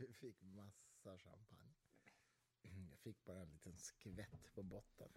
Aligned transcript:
Du 0.00 0.12
fick 0.12 0.42
massa 0.42 1.18
champagne. 1.18 1.74
Jag 2.62 2.98
fick 2.98 3.24
bara 3.24 3.40
en 3.40 3.48
liten 3.48 3.76
skvätt 3.76 4.54
på 4.54 4.62
botten. 4.62 5.08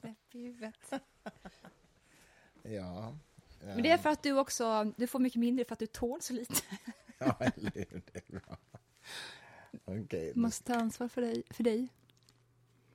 Knäpp 0.00 0.34
i 0.34 0.38
huvudet. 0.38 0.92
Ja. 2.62 3.18
Men 3.60 3.82
det 3.82 3.90
är 3.90 3.98
för 3.98 4.10
att 4.10 4.22
du 4.22 4.38
också, 4.38 4.92
du 4.96 5.06
får 5.06 5.18
mycket 5.18 5.40
mindre 5.40 5.64
för 5.64 5.72
att 5.72 5.78
du 5.78 5.86
tål 5.86 6.20
så 6.20 6.32
lite. 6.32 6.54
Ja, 7.18 7.38
eller 7.38 7.72
hur? 7.74 8.02
Det 8.12 8.28
är 8.28 8.40
bra. 8.40 8.58
Du 10.08 10.32
måste 10.34 10.64
ta 10.64 10.74
ansvar 10.74 11.08
för 11.08 11.20
dig. 11.20 11.42
För 11.50 11.64
dig. 11.64 11.88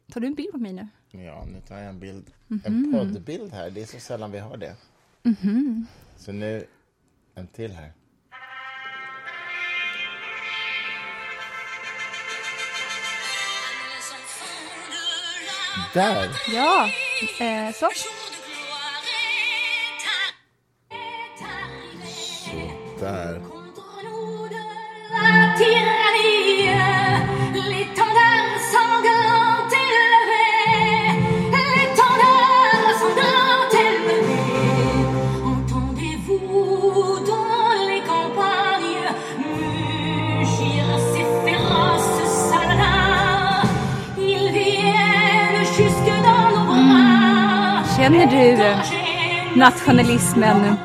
Tar 0.07 0.21
du 0.21 0.27
en 0.27 0.35
bild 0.35 0.51
på 0.51 0.57
mig 0.57 0.73
nu? 0.73 0.87
Ja, 1.11 1.45
nu 1.45 1.61
tar 1.61 1.77
jag 1.77 1.89
en 1.89 1.99
bild. 1.99 2.33
En 2.65 2.91
poddbild 2.91 3.53
här. 3.53 3.71
Det 3.71 3.81
är 3.81 3.85
så 3.85 3.99
sällan 3.99 4.31
vi 4.31 4.39
har 4.39 4.57
det. 4.57 4.77
Så 6.17 6.31
nu, 6.31 6.67
en 7.33 7.47
till 7.47 7.71
här. 7.71 7.93
Där! 15.93 16.29
Ja, 16.53 16.89
eh, 17.39 17.73
så. 17.73 17.89
Där. 22.99 23.41
Känner 48.07 48.27
du 48.27 48.63
eh, 48.63 49.57
nationalismen 49.57 50.75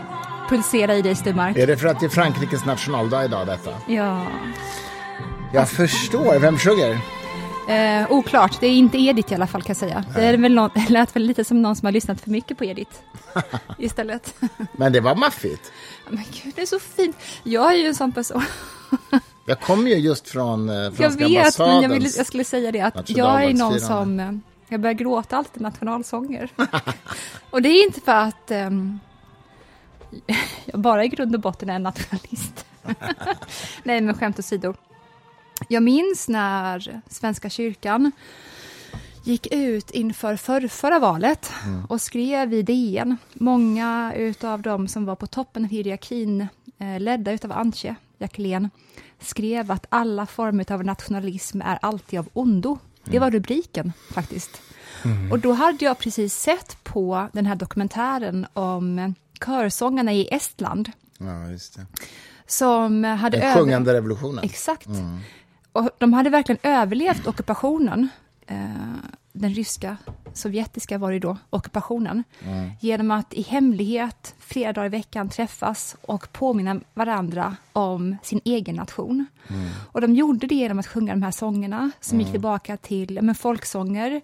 pulsera 0.49 0.95
i 0.95 1.03
dig, 1.03 1.15
Sturmark? 1.15 1.57
Är 1.57 1.67
det 1.67 1.77
för 1.77 1.89
att 1.89 2.01
det 2.01 2.07
är 2.07 2.11
Frankrikes 2.11 2.65
nationaldag 2.65 3.25
idag 3.25 3.47
detta? 3.47 3.71
Ja. 3.89 4.27
Jag 5.53 5.69
förstår. 5.69 6.39
Vem 6.39 6.59
sjunger? 6.59 6.99
Eh, 7.69 8.13
oklart, 8.13 8.61
det 8.61 8.67
är 8.67 8.71
inte 8.71 8.99
Edith 8.99 9.33
i 9.33 9.35
alla 9.35 9.47
fall 9.47 9.63
kan 9.63 9.69
jag 9.69 9.77
säga. 9.77 10.05
Det 10.15 10.25
är 10.25 10.37
väl 10.37 10.55
någon, 10.55 10.71
lät 10.89 11.17
väl 11.17 11.23
lite 11.23 11.45
som 11.45 11.63
någon 11.63 11.77
som 11.77 11.87
har 11.87 11.93
lyssnat 11.93 12.21
för 12.21 12.31
mycket 12.31 12.59
på 12.59 12.65
Edith 12.65 12.97
istället. 13.79 14.35
Men 14.73 14.93
det 14.93 15.01
var 15.01 15.15
maffigt. 15.15 15.73
Men 16.09 16.25
gud, 16.43 16.53
det 16.57 16.63
är 16.63 16.67
så 16.67 16.79
fint. 16.79 17.17
Jag 17.43 17.73
är 17.73 17.77
ju 17.77 17.87
en 17.87 17.95
sån 17.95 18.13
person. 18.13 18.43
Jag 19.47 19.61
kommer 19.61 19.91
ju 19.91 19.97
just 19.97 20.29
från 20.29 20.69
eh, 20.69 20.75
Jag 20.75 20.97
franska 20.97 21.29
vet, 21.29 21.31
men 21.31 21.37
ambassadens... 21.37 21.83
jag, 21.83 21.89
vill, 21.89 22.11
jag 22.17 22.27
skulle 22.27 22.45
säga 22.45 22.73
det 22.73 22.81
att 22.81 23.11
jag 23.11 23.45
är 23.45 23.55
någon 23.55 23.81
som... 23.81 24.43
Jag 24.73 24.81
börjar 24.81 24.95
gråta 24.95 25.37
alltid 25.37 25.63
nationalsånger. 25.63 26.51
och 27.51 27.63
det 27.63 27.69
är 27.69 27.85
inte 27.87 28.01
för 28.01 28.13
att 28.13 28.51
ehm, 28.51 28.99
jag 30.65 30.81
bara 30.81 31.05
i 31.05 31.09
grund 31.09 31.35
och 31.35 31.41
botten 31.41 31.71
är 31.71 31.75
en 31.75 31.83
nationalist. 31.83 32.67
Nej, 33.83 34.01
men 34.01 34.15
skämt 34.15 34.39
åsido. 34.39 34.75
Jag 35.69 35.83
minns 35.83 36.29
när 36.29 37.03
Svenska 37.09 37.51
kyrkan 37.51 38.13
gick 39.25 39.47
ut 39.55 39.91
inför 39.91 40.37
för, 40.37 40.69
förra 40.69 40.99
valet 40.99 41.53
och 41.89 42.01
skrev 42.01 42.53
i 42.53 42.63
DN. 42.63 43.17
Många 43.33 44.13
utav 44.17 44.63
dem 44.63 44.89
som 44.89 45.05
var 45.05 45.17
på 45.17 45.27
toppen 45.27 45.65
av 45.65 45.71
hierarkin, 45.71 46.47
eh, 46.79 47.01
ledda 47.01 47.33
utav 47.33 47.53
Antje 47.53 47.97
Jackelén, 48.19 48.71
skrev 49.21 49.71
att 49.71 49.87
alla 49.89 50.27
former 50.27 50.73
av 50.73 50.85
nationalism 50.85 51.61
är 51.63 51.79
alltid 51.83 52.19
av 52.19 52.29
ondo. 52.33 52.79
Det 53.05 53.19
var 53.19 53.31
rubriken 53.31 53.93
faktiskt. 54.11 54.61
Och 55.31 55.39
då 55.39 55.53
hade 55.53 55.85
jag 55.85 55.99
precis 55.99 56.35
sett 56.35 56.77
på 56.85 57.29
den 57.33 57.47
här 57.47 57.55
dokumentären 57.57 58.47
om 58.53 59.15
körsångarna 59.47 60.13
i 60.13 60.29
Estland 60.35 60.91
Ja, 61.19 61.47
just 61.51 61.77
det. 61.77 61.87
som 62.47 63.05
hade 63.05 63.37
Den 63.37 63.47
över- 63.47 63.61
sjungande 63.61 63.95
revolutionen. 63.95 64.45
Exakt. 64.45 64.89
Och 65.73 65.91
de 65.99 66.13
hade 66.13 66.31
verkligen 66.31 66.59
överlevt 66.63 67.27
ockupationen. 67.27 68.09
Eh, 68.47 68.57
den 69.33 69.55
ryska, 69.55 69.97
sovjetiska 70.33 70.99
var 70.99 71.13
det 71.13 71.19
då, 71.19 71.37
ockupationen. 71.51 72.25
Genom 72.81 73.11
att 73.11 73.35
i 73.35 73.43
hemlighet 73.43 74.35
flera 74.39 74.73
dagar 74.73 74.87
i 74.87 74.89
veckan 74.89 75.29
träffas 75.29 75.97
och 76.03 76.33
påminna 76.33 76.81
varandra 76.95 77.57
om 77.73 78.17
sin 78.23 78.41
egen 78.45 78.77
nation. 78.77 79.27
Och 79.93 80.01
de 80.01 80.15
gjorde 80.15 80.47
det 80.47 80.55
genom 80.55 80.79
att 80.79 80.87
sjunga 80.87 81.13
de 81.13 81.23
här 81.23 81.31
sångerna 81.31 81.91
som 82.01 82.21
gick 82.21 82.31
tillbaka 82.31 82.77
till 82.77 83.19
men, 83.23 83.35
folksånger. 83.35 84.21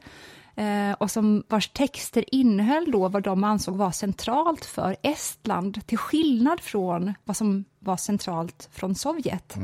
Eh, 0.54 0.92
och 0.92 1.10
som 1.10 1.42
vars 1.48 1.68
texter 1.68 2.34
innehöll 2.34 2.90
då 2.90 3.08
vad 3.08 3.22
de 3.22 3.44
ansåg 3.44 3.76
var 3.76 3.90
centralt 3.90 4.64
för 4.64 4.96
Estland, 5.02 5.86
till 5.86 5.98
skillnad 5.98 6.60
från 6.60 7.14
vad 7.24 7.36
som 7.36 7.64
var 7.78 7.96
centralt 7.96 8.68
från 8.72 8.94
Sovjet. 8.94 9.54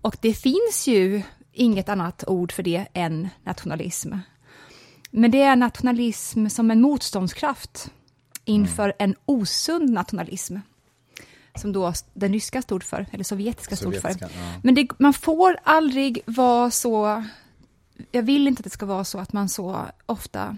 Och 0.00 0.16
det 0.20 0.34
finns 0.34 0.88
ju 0.88 1.22
inget 1.60 1.88
annat 1.88 2.24
ord 2.26 2.52
för 2.52 2.62
det 2.62 2.86
än 2.92 3.28
nationalism. 3.44 4.12
Men 5.10 5.30
det 5.30 5.42
är 5.42 5.56
nationalism 5.56 6.48
som 6.48 6.70
en 6.70 6.80
motståndskraft 6.80 7.90
inför 8.44 8.94
en 8.98 9.14
osund 9.24 9.90
nationalism. 9.90 10.56
Som 11.54 11.72
då 11.72 11.92
den 12.14 12.32
ryska 12.32 12.62
stod 12.62 12.82
för, 12.82 13.06
eller 13.10 13.24
sovjetiska 13.24 13.76
stod 13.76 13.94
för. 13.94 14.00
Sovjetiska, 14.00 14.28
ja. 14.40 14.60
Men 14.62 14.74
det, 14.74 14.88
man 14.98 15.12
får 15.12 15.56
aldrig 15.62 16.22
vara 16.26 16.70
så... 16.70 17.24
Jag 18.12 18.22
vill 18.22 18.48
inte 18.48 18.60
att 18.60 18.64
det 18.64 18.70
ska 18.70 18.86
vara 18.86 19.04
så 19.04 19.18
att 19.18 19.32
man 19.32 19.48
så 19.48 19.86
ofta 20.06 20.56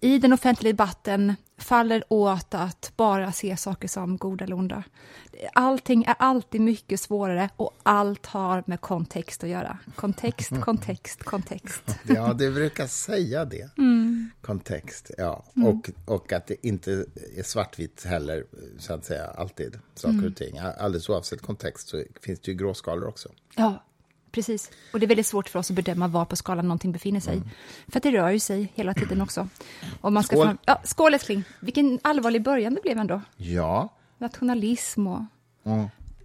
i 0.00 0.18
den 0.18 0.32
offentliga 0.32 0.72
debatten 0.72 1.34
faller 1.58 2.04
åt 2.08 2.54
att 2.54 2.92
bara 2.96 3.32
se 3.32 3.56
saker 3.56 3.88
som 3.88 4.16
goda 4.16 4.44
eller 4.44 4.56
onda. 4.56 4.82
Allting 5.52 6.04
är 6.04 6.14
alltid 6.18 6.60
mycket 6.60 7.00
svårare 7.00 7.50
och 7.56 7.70
allt 7.82 8.26
har 8.26 8.62
med 8.66 8.80
kontext 8.80 9.44
att 9.44 9.50
göra. 9.50 9.78
Kontext, 9.94 10.50
kontext, 10.60 11.22
kontext. 11.22 11.82
Ja, 12.08 12.32
du 12.32 12.52
brukar 12.52 12.86
säga 12.86 13.44
det. 13.44 13.70
Mm. 13.78 14.30
Kontext, 14.40 15.10
ja. 15.18 15.44
Och, 15.66 15.90
och 16.04 16.32
att 16.32 16.46
det 16.46 16.66
inte 16.66 17.04
är 17.36 17.42
svartvitt 17.42 18.04
heller, 18.04 18.44
så 18.78 18.92
att 18.94 19.04
säga, 19.04 19.26
alltid. 19.26 19.78
Saker 19.94 20.14
Mm. 20.14 20.26
och 20.26 20.36
ting. 20.36 20.58
Alldeles 20.58 21.08
oavsett 21.08 21.42
kontext 21.42 21.88
så 21.88 22.02
finns 22.20 22.40
det 22.40 22.50
ju 22.50 22.56
gråskalor 22.56 23.08
också. 23.08 23.28
Ja, 23.56 23.84
precis. 24.36 24.70
Och 24.92 25.00
det 25.00 25.06
är 25.06 25.08
väldigt 25.08 25.26
svårt 25.26 25.48
för 25.48 25.58
oss 25.58 25.70
att 25.70 25.76
bedöma 25.76 26.08
var 26.08 26.24
på 26.24 26.36
skalan 26.36 26.64
någonting 26.68 26.92
befinner 26.92 27.20
sig. 27.20 27.42
För 27.88 27.96
att 27.98 28.02
det 28.02 28.10
rör 28.12 28.30
ju 28.30 28.38
sig 28.40 28.72
hela 28.74 28.94
tiden 28.94 29.20
också. 29.22 29.48
Och 30.00 30.12
man 30.12 30.22
ska 30.22 30.36
Skål. 30.36 30.46
Fram... 30.46 30.58
Ja, 30.64 30.80
skål 30.84 31.14
älskling! 31.14 31.44
Vilken 31.60 31.98
allvarlig 32.02 32.42
början 32.42 32.74
det 32.74 32.82
blev 32.82 32.98
ändå. 32.98 33.20
Ja, 33.36 33.88
Nationalism 34.18 35.06
och 35.06 35.20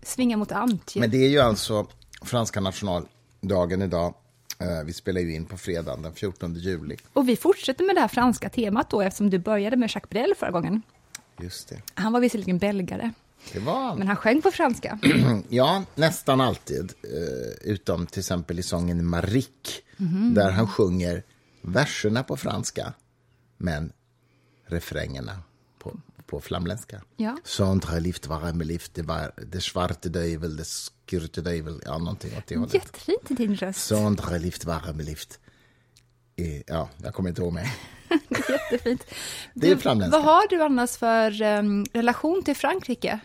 svinga 0.04 0.38
mot 0.38 0.52
Antje. 0.52 1.00
men 1.00 1.12
det 1.12 1.18
är 1.18 1.30
ju 1.30 1.40
alltså 1.40 1.88
franska 2.22 2.60
nationaldagen 2.60 3.82
idag. 3.82 4.14
Eh, 4.60 4.84
Vi 4.86 4.94
spelar 4.94 5.22
ju 5.22 5.36
in 5.36 5.46
på 5.46 5.58
fredagen 5.58 6.02
den 6.02 6.14
14 6.14 6.56
juli. 6.56 6.98
Och 7.14 7.30
vi 7.30 7.36
fortsätter 7.36 7.86
med 7.86 7.96
det 7.96 8.02
här 8.02 8.08
franska 8.08 8.50
temat 8.50 8.90
då, 8.90 9.02
eftersom 9.02 9.30
du 9.30 9.40
började 9.40 9.76
med 9.76 9.90
Jacques 9.96 10.10
Brel 10.10 10.34
förra 10.40 10.52
gången. 10.52 10.82
Just 11.42 11.70
det. 11.70 11.82
Han 11.94 12.14
var 12.14 12.20
visserligen 12.20 12.58
belgare, 12.58 13.12
han. 13.66 13.98
men 13.98 14.08
han 14.08 14.16
sjöng 14.16 14.42
på 14.42 14.52
franska. 14.52 15.00
Ja, 15.50 15.84
nästan 15.96 16.42
alltid. 16.42 16.94
Eh, 17.04 17.72
utom 17.72 18.06
till 18.06 18.20
exempel 18.20 18.60
i 18.60 18.64
sången 18.64 19.06
Marique, 19.06 19.72
Mhm. 19.98 20.34
där 20.34 20.52
han 20.52 20.68
sjunger 20.68 21.24
verserna 21.62 22.24
på 22.24 22.38
franska, 22.38 22.94
men 23.58 23.92
refrängerna 24.66 25.40
på, 25.80 26.00
på 26.26 26.42
flamländska. 26.42 27.02
Ja. 27.18 27.38
Sondre 27.44 28.00
lift 28.00 28.28
var 28.28 28.54
med 28.54 28.68
lift, 28.68 28.94
det 28.94 29.02
var 29.02 29.32
det 29.48 29.62
svarte 29.62 30.10
dövel, 30.10 30.58
det 30.58 30.66
skurte 30.66 31.42
dövel, 31.42 31.82
ja, 31.86 31.98
någonting 31.98 32.38
åt 32.38 32.48
det 32.48 32.56
hållet. 32.58 32.74
Jättefint 32.74 33.32
i 33.32 33.34
din 33.34 33.56
röst. 33.56 33.80
Sondre 33.88 34.40
lift 34.40 34.66
var 34.66 34.94
med 34.94 35.06
lift. 35.06 35.40
Ja, 36.68 36.90
jag 37.04 37.14
kommer 37.14 37.30
inte 37.30 37.42
ihåg 37.42 37.54
mer. 37.54 37.74
Jättefint. 38.50 39.04
Det 39.54 39.72
är 39.72 39.76
flamländska. 39.76 40.18
Vad 40.22 40.26
har 40.26 40.48
du 40.48 40.64
annars 40.64 40.98
för 40.98 41.42
em, 41.42 41.86
relation 41.94 42.44
till 42.44 42.56
Frankrike? 42.56 43.20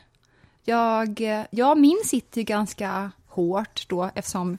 Jag, 0.68 1.20
jag 1.50 1.78
min 1.78 2.00
sitter 2.04 2.40
ju 2.40 2.44
ganska 2.44 3.10
hårt 3.26 3.88
då 3.88 4.10
eftersom 4.14 4.58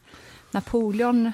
Napoleon 0.51 1.31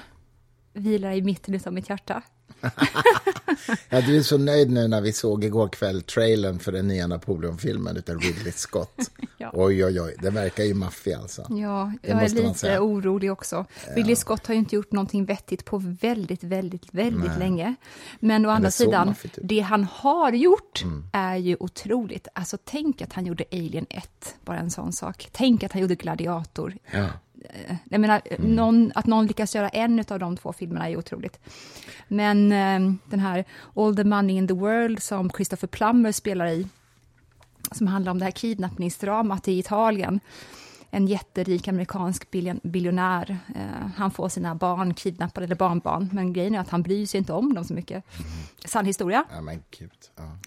vilar 0.72 1.12
i 1.12 1.22
mitten 1.22 1.60
av 1.66 1.72
mitt 1.72 1.88
hjärta. 1.88 2.22
Ja, 3.88 4.00
du 4.00 4.16
är 4.16 4.22
så 4.22 4.38
nöjd 4.38 4.70
nu 4.70 4.88
när 4.88 5.00
vi 5.00 5.12
såg 5.12 5.44
igår 5.44 5.68
kväll 5.68 6.02
trailern 6.02 6.58
för 6.58 6.72
den 6.72 6.88
nya 6.88 7.06
Napoleon-filmen 7.06 7.96
utav 7.96 8.18
Ridley 8.20 8.52
Scott. 8.52 9.10
Ja. 9.38 9.50
Oj, 9.52 9.84
oj, 9.84 10.00
oj, 10.00 10.16
det 10.22 10.30
verkar 10.30 10.64
ju 10.64 10.74
maffig 10.74 11.12
alltså. 11.12 11.46
Ja, 11.50 11.92
jag 12.02 12.22
är 12.22 12.28
lite 12.28 12.78
orolig 12.78 13.32
också. 13.32 13.66
Ridley 13.96 14.16
Scott 14.16 14.46
har 14.46 14.54
ju 14.54 14.58
inte 14.58 14.74
gjort 14.76 14.92
någonting 14.92 15.24
vettigt 15.24 15.64
på 15.64 15.78
väldigt, 16.00 16.44
väldigt, 16.44 16.86
väldigt 16.90 17.38
länge. 17.38 17.74
Men 18.20 18.46
å 18.46 18.50
andra 18.50 18.70
sidan, 18.70 19.06
maffigt 19.08 19.38
det 19.42 19.60
han 19.60 19.84
har 19.84 20.32
gjort 20.32 20.82
Mm. 20.82 21.04
är 21.12 21.36
ju 21.36 21.56
otroligt. 21.60 22.28
Alltså 22.34 22.58
tänk 22.64 23.02
att 23.02 23.12
han 23.12 23.26
gjorde 23.26 23.44
Alien 23.52 23.86
1, 23.90 24.34
bara 24.44 24.58
en 24.58 24.70
sån 24.70 24.92
sak. 24.92 25.28
Tänk 25.32 25.62
att 25.62 25.72
han 25.72 25.82
gjorde 25.82 25.94
Gladiator. 25.94 26.74
Ja. 26.90 27.06
Jag 27.88 28.00
menar, 28.00 28.20
Mm. 28.30 28.54
någon, 28.54 28.92
att 28.94 29.06
någon 29.06 29.26
lyckas 29.26 29.54
göra 29.54 29.68
en 29.68 30.04
av 30.08 30.18
de 30.18 30.36
två 30.36 30.52
filmerna 30.52 30.88
är 30.88 30.96
otroligt. 30.96 31.40
Men 32.08 32.52
eh, 32.52 32.94
den 33.10 33.20
här 33.20 33.44
All 33.76 33.96
the 33.96 34.04
money 34.04 34.36
in 34.36 34.48
the 34.48 34.54
world 34.54 35.02
som 35.02 35.30
Christopher 35.30 35.68
Plummer 35.68 36.12
spelar 36.12 36.46
i, 36.46 36.66
som 37.72 37.86
handlar 37.86 38.12
om 38.12 38.18
det 38.18 38.24
här 38.24 38.32
kidnappningsdramat 38.32 39.48
i 39.48 39.58
Italien. 39.58 40.20
En 40.90 41.06
jätterik 41.06 41.68
amerikansk 41.68 42.30
biljon, 42.30 42.60
biljonär. 42.62 43.38
Eh, 43.54 43.86
han 43.96 44.10
får 44.10 44.28
sina 44.28 44.54
barn 44.54 44.94
kidnappade, 44.94 45.44
eller 45.44 45.56
barnbarn, 45.56 46.08
men 46.12 46.32
grejen 46.32 46.54
är 46.54 46.58
att 46.60 46.68
han 46.70 46.82
bryr 46.82 47.06
sig 47.06 47.18
inte 47.18 47.32
om 47.32 47.54
dem 47.54 47.64
så 47.64 47.74
mycket. 47.74 48.04
Sann 48.64 48.86
historia. 48.86 49.24
ja, 49.34 49.40
men. 49.40 49.62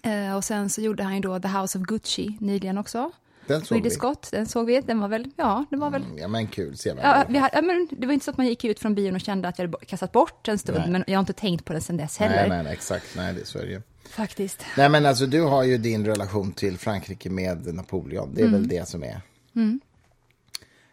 Ja. 0.02 0.10
Eh, 0.10 0.36
och 0.36 0.44
sen 0.44 0.70
så 0.70 0.80
gjorde 0.80 1.02
han 1.02 1.14
ju 1.14 1.20
då 1.20 1.40
The 1.40 1.48
House 1.48 1.78
of 1.78 1.84
Gucci 1.84 2.36
nyligen 2.40 2.78
också. 2.78 3.10
Den 3.48 3.64
såg 3.64 3.76
Ridley 3.76 3.90
vi. 3.90 3.96
Scott, 3.96 4.28
den 4.32 4.46
såg 4.46 4.66
vi. 4.66 4.80
Den 4.80 5.00
var 5.00 5.08
väl, 5.08 5.30
ja, 5.36 5.64
den 5.70 5.80
var 5.80 5.90
väl 5.90 6.02
Mm, 6.04 6.18
Ja, 6.18 6.28
men 6.28 6.46
kul. 6.46 6.76
Se 6.76 6.92
vad 6.92 7.04
Ja, 7.04 7.24
vi 7.28 7.38
hade, 7.38 7.56
ja, 7.56 7.62
men 7.62 7.88
det 7.90 8.06
var 8.06 8.12
inte 8.14 8.24
så 8.24 8.30
att 8.30 8.36
man 8.36 8.46
gick 8.46 8.64
ut 8.64 8.78
från 8.78 8.94
bion 8.94 9.14
och 9.14 9.20
kände 9.20 9.48
att 9.48 9.58
jag 9.58 9.66
hade 9.66 9.86
kastat 9.86 10.12
bort 10.12 10.48
en 10.48 10.58
stund, 10.58 10.78
Nej. 10.78 10.90
men 10.90 11.04
jag 11.06 11.14
har 11.14 11.20
inte 11.20 11.32
tänkt 11.32 11.64
på 11.64 11.72
den 11.72 11.82
sen 11.82 11.96
dess 11.96 12.18
heller. 12.18 12.36
Nej, 12.36 12.48
nej, 12.48 12.62
nej, 12.62 12.72
exakt. 12.72 13.06
Nej, 13.16 13.34
det, 13.34 13.44
så 13.46 13.58
är 13.58 13.62
det 13.66 13.70
ju. 13.72 13.82
Faktiskt. 14.10 14.64
Nej, 14.76 14.88
men 14.88 15.06
alltså 15.06 15.26
du 15.26 15.42
har 15.42 15.62
ju 15.64 15.78
din 15.78 16.06
relation 16.06 16.52
till 16.52 16.78
Frankrike 16.78 17.30
med 17.30 17.74
Napoleon. 17.74 18.34
Det 18.34 18.40
är 18.42 18.46
Mm. 18.46 18.60
väl 18.60 18.68
det 18.68 18.88
som 18.88 19.02
är. 19.04 19.20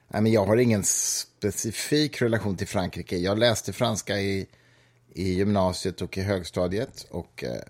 Nej, 0.08 0.22
men 0.22 0.32
jag 0.32 0.46
har 0.46 0.58
ingen 0.58 0.84
specifik 0.84 2.22
relation 2.22 2.58
till 2.58 2.68
Frankrike. 2.68 3.18
Jag 3.18 3.40
läste 3.40 3.74
franska 3.74 4.18
i, 4.20 4.46
i 5.16 5.34
gymnasiet 5.34 6.02
och 6.02 6.18
i 6.18 6.22
högstadiet. 6.22 7.08
Och 7.12 7.44
eh, 7.44 7.62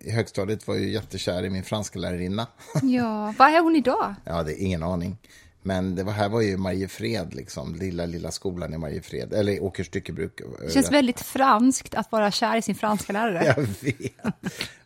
i 0.00 0.10
högstadiet 0.10 0.66
var 0.66 0.74
jag 0.74 0.84
ju 0.84 0.90
jättekär 0.90 1.44
i 1.44 1.50
min 1.50 1.64
franska 1.64 1.98
lärarinna. 1.98 2.46
Ja, 2.82 3.34
vad 3.38 3.48
är 3.48 3.60
hon 3.60 3.76
idag? 3.76 4.14
ja, 4.24 4.42
det 4.42 4.62
är 4.62 4.64
ingen 4.64 4.82
aning. 4.82 5.16
Men 5.62 5.94
det 5.94 6.02
var, 6.02 6.12
här 6.12 6.28
var 6.28 6.40
ju 6.40 6.56
Mariefred, 6.56 7.34
liksom. 7.34 7.74
Lilla, 7.74 8.06
lilla 8.06 8.30
skolan 8.30 8.74
i 8.74 8.78
Mariefred. 8.78 9.32
Eller 9.32 9.62
Åkers 9.62 9.86
styckebruk. 9.86 10.40
Det 10.60 10.72
känns 10.72 10.92
väldigt 10.92 11.20
franskt 11.20 11.94
att 11.94 12.12
vara 12.12 12.30
kär 12.30 12.56
i 12.56 12.62
sin 12.62 12.74
franska 12.74 13.12
lärare. 13.12 13.44
Jag 13.56 13.66
vet. 13.82 14.26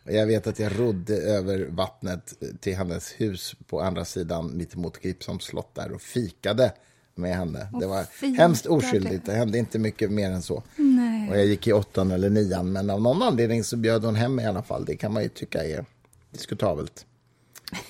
Och 0.03 0.11
jag 0.11 0.27
vet 0.27 0.47
att 0.47 0.59
jag 0.59 0.79
rodde 0.79 1.15
över 1.15 1.67
vattnet 1.69 2.33
till 2.59 2.75
hennes 2.75 3.11
hus 3.11 3.55
på 3.67 3.81
andra 3.81 4.05
sidan, 4.05 4.57
mitt 4.57 4.73
emot 4.73 5.01
Gripsholms 5.01 5.43
slott 5.43 5.75
där 5.75 5.91
och 5.91 6.01
fikade 6.01 6.71
med 7.15 7.35
henne. 7.35 7.67
det 7.79 7.87
var 7.87 8.03
fikade. 8.03 8.37
hemskt 8.37 8.65
oskyldigt. 8.65 9.25
Det 9.25 9.33
hände 9.33 9.57
inte 9.57 9.79
mycket 9.79 10.11
mer 10.11 10.31
än 10.31 10.41
så. 10.41 10.63
Nej. 10.75 10.94
Och 11.29 11.37
jag 11.37 11.45
gick 11.45 11.67
i 11.67 11.73
åttan 11.73 12.11
eller 12.11 12.29
nian, 12.29 12.71
men 12.71 12.89
av 12.89 13.01
någon 13.01 13.21
anledning 13.23 13.63
så 13.63 13.77
bjöd 13.77 14.03
hon 14.05 14.15
hem 14.15 14.39
i 14.39 14.45
alla 14.45 14.63
fall. 14.63 14.85
Det 14.85 14.95
kan 14.95 15.13
man 15.13 15.23
ju 15.23 15.29
tycka 15.29 15.63
är 15.63 15.85
diskutabelt. 16.31 17.05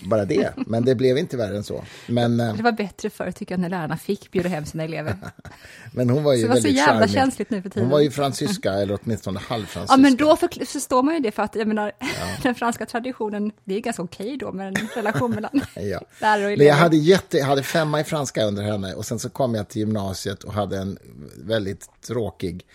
Bara 0.06 0.26
det. 0.26 0.54
Men 0.68 0.86
det 0.86 0.96
blev 0.96 1.18
inte 1.18 1.38
värre 1.38 1.58
än 1.58 1.64
så. 1.64 1.84
Men, 2.08 2.40
eh, 2.40 2.56
Det 2.56 2.64
var 2.64 2.72
bättre 2.72 3.10
förr, 3.10 3.32
tycker 3.32 3.54
jag, 3.54 3.60
när 3.60 3.70
lärarna 3.70 3.98
fick 3.98 4.32
bjuda 4.32 4.50
hem 4.50 4.66
sina 4.66 4.84
elever. 4.84 5.16
men 5.94 6.10
hon 6.10 6.24
var 6.24 6.34
ju 6.34 6.42
Så 6.42 6.48
det 6.48 6.50
var 6.50 6.56
så 6.56 6.62
väldigt 6.64 6.78
jävla 6.78 6.94
charmig. 6.94 7.14
känsligt 7.14 7.50
nu 7.50 7.62
för 7.62 7.70
tiden. 7.70 7.84
Hon 7.84 7.92
var 7.92 8.00
ju 8.00 8.12
fransyska, 8.12 8.74
eller 8.74 9.00
åtminstone 9.04 9.40
halvfransyska. 9.40 9.94
Ja, 9.94 9.98
men 9.98 10.16
då 10.16 10.38
förstår 10.66 11.04
man 11.04 11.14
ju 11.14 11.20
det, 11.20 11.32
för 11.32 11.44
att 11.44 11.56
jag 11.56 11.68
menar, 11.68 11.92
den 12.44 12.56
franska 12.56 12.86
traditionen, 12.86 13.52
det 13.64 13.76
är 13.76 13.80
ganska 13.80 14.04
okej 14.04 14.38
då 14.38 14.52
med 14.52 14.68
en 14.68 14.88
relation 14.96 15.32
mellan 15.32 15.52
Ja. 15.76 16.02
lärare 16.22 16.36
och 16.36 16.42
Men 16.42 16.54
elever. 16.54 16.66
jag 16.66 16.76
hade, 16.76 16.98
jätte, 16.98 17.38
jag 17.38 17.46
hade 17.46 17.64
femma 17.64 18.00
i 18.00 18.04
franska 18.04 18.44
under 18.46 18.64
henne 18.64 18.94
och 18.94 19.06
sen 19.06 19.20
så 19.20 19.30
kom 19.30 19.56
jag 19.56 19.68
till 19.68 19.80
gymnasiet 19.80 20.44
och 20.44 20.54
hade 20.54 20.78
en 20.78 20.98
väldigt 21.38 21.90
tråkig 22.08 22.66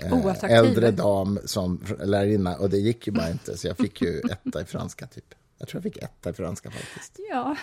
eh, 0.00 0.50
äldre 0.50 0.90
dam 0.90 1.38
som 1.44 1.84
lärarinna 2.04 2.56
och 2.56 2.70
det 2.70 2.78
gick 2.78 3.06
ju 3.06 3.12
bara 3.12 3.30
inte 3.30 3.56
så 3.56 3.66
jag 3.66 3.76
fick 3.76 4.02
ju 4.02 4.20
etta 4.30 4.60
i 4.60 4.64
franska 4.64 5.06
typ. 5.06 5.34
Jag 5.58 5.68
tror 5.68 5.82
jag 5.84 5.92
fick 5.92 6.02
etta 6.02 6.30
i 6.30 6.32
franska 6.32 6.70
faktiskt. 6.70 7.20
Ja, 7.30 7.56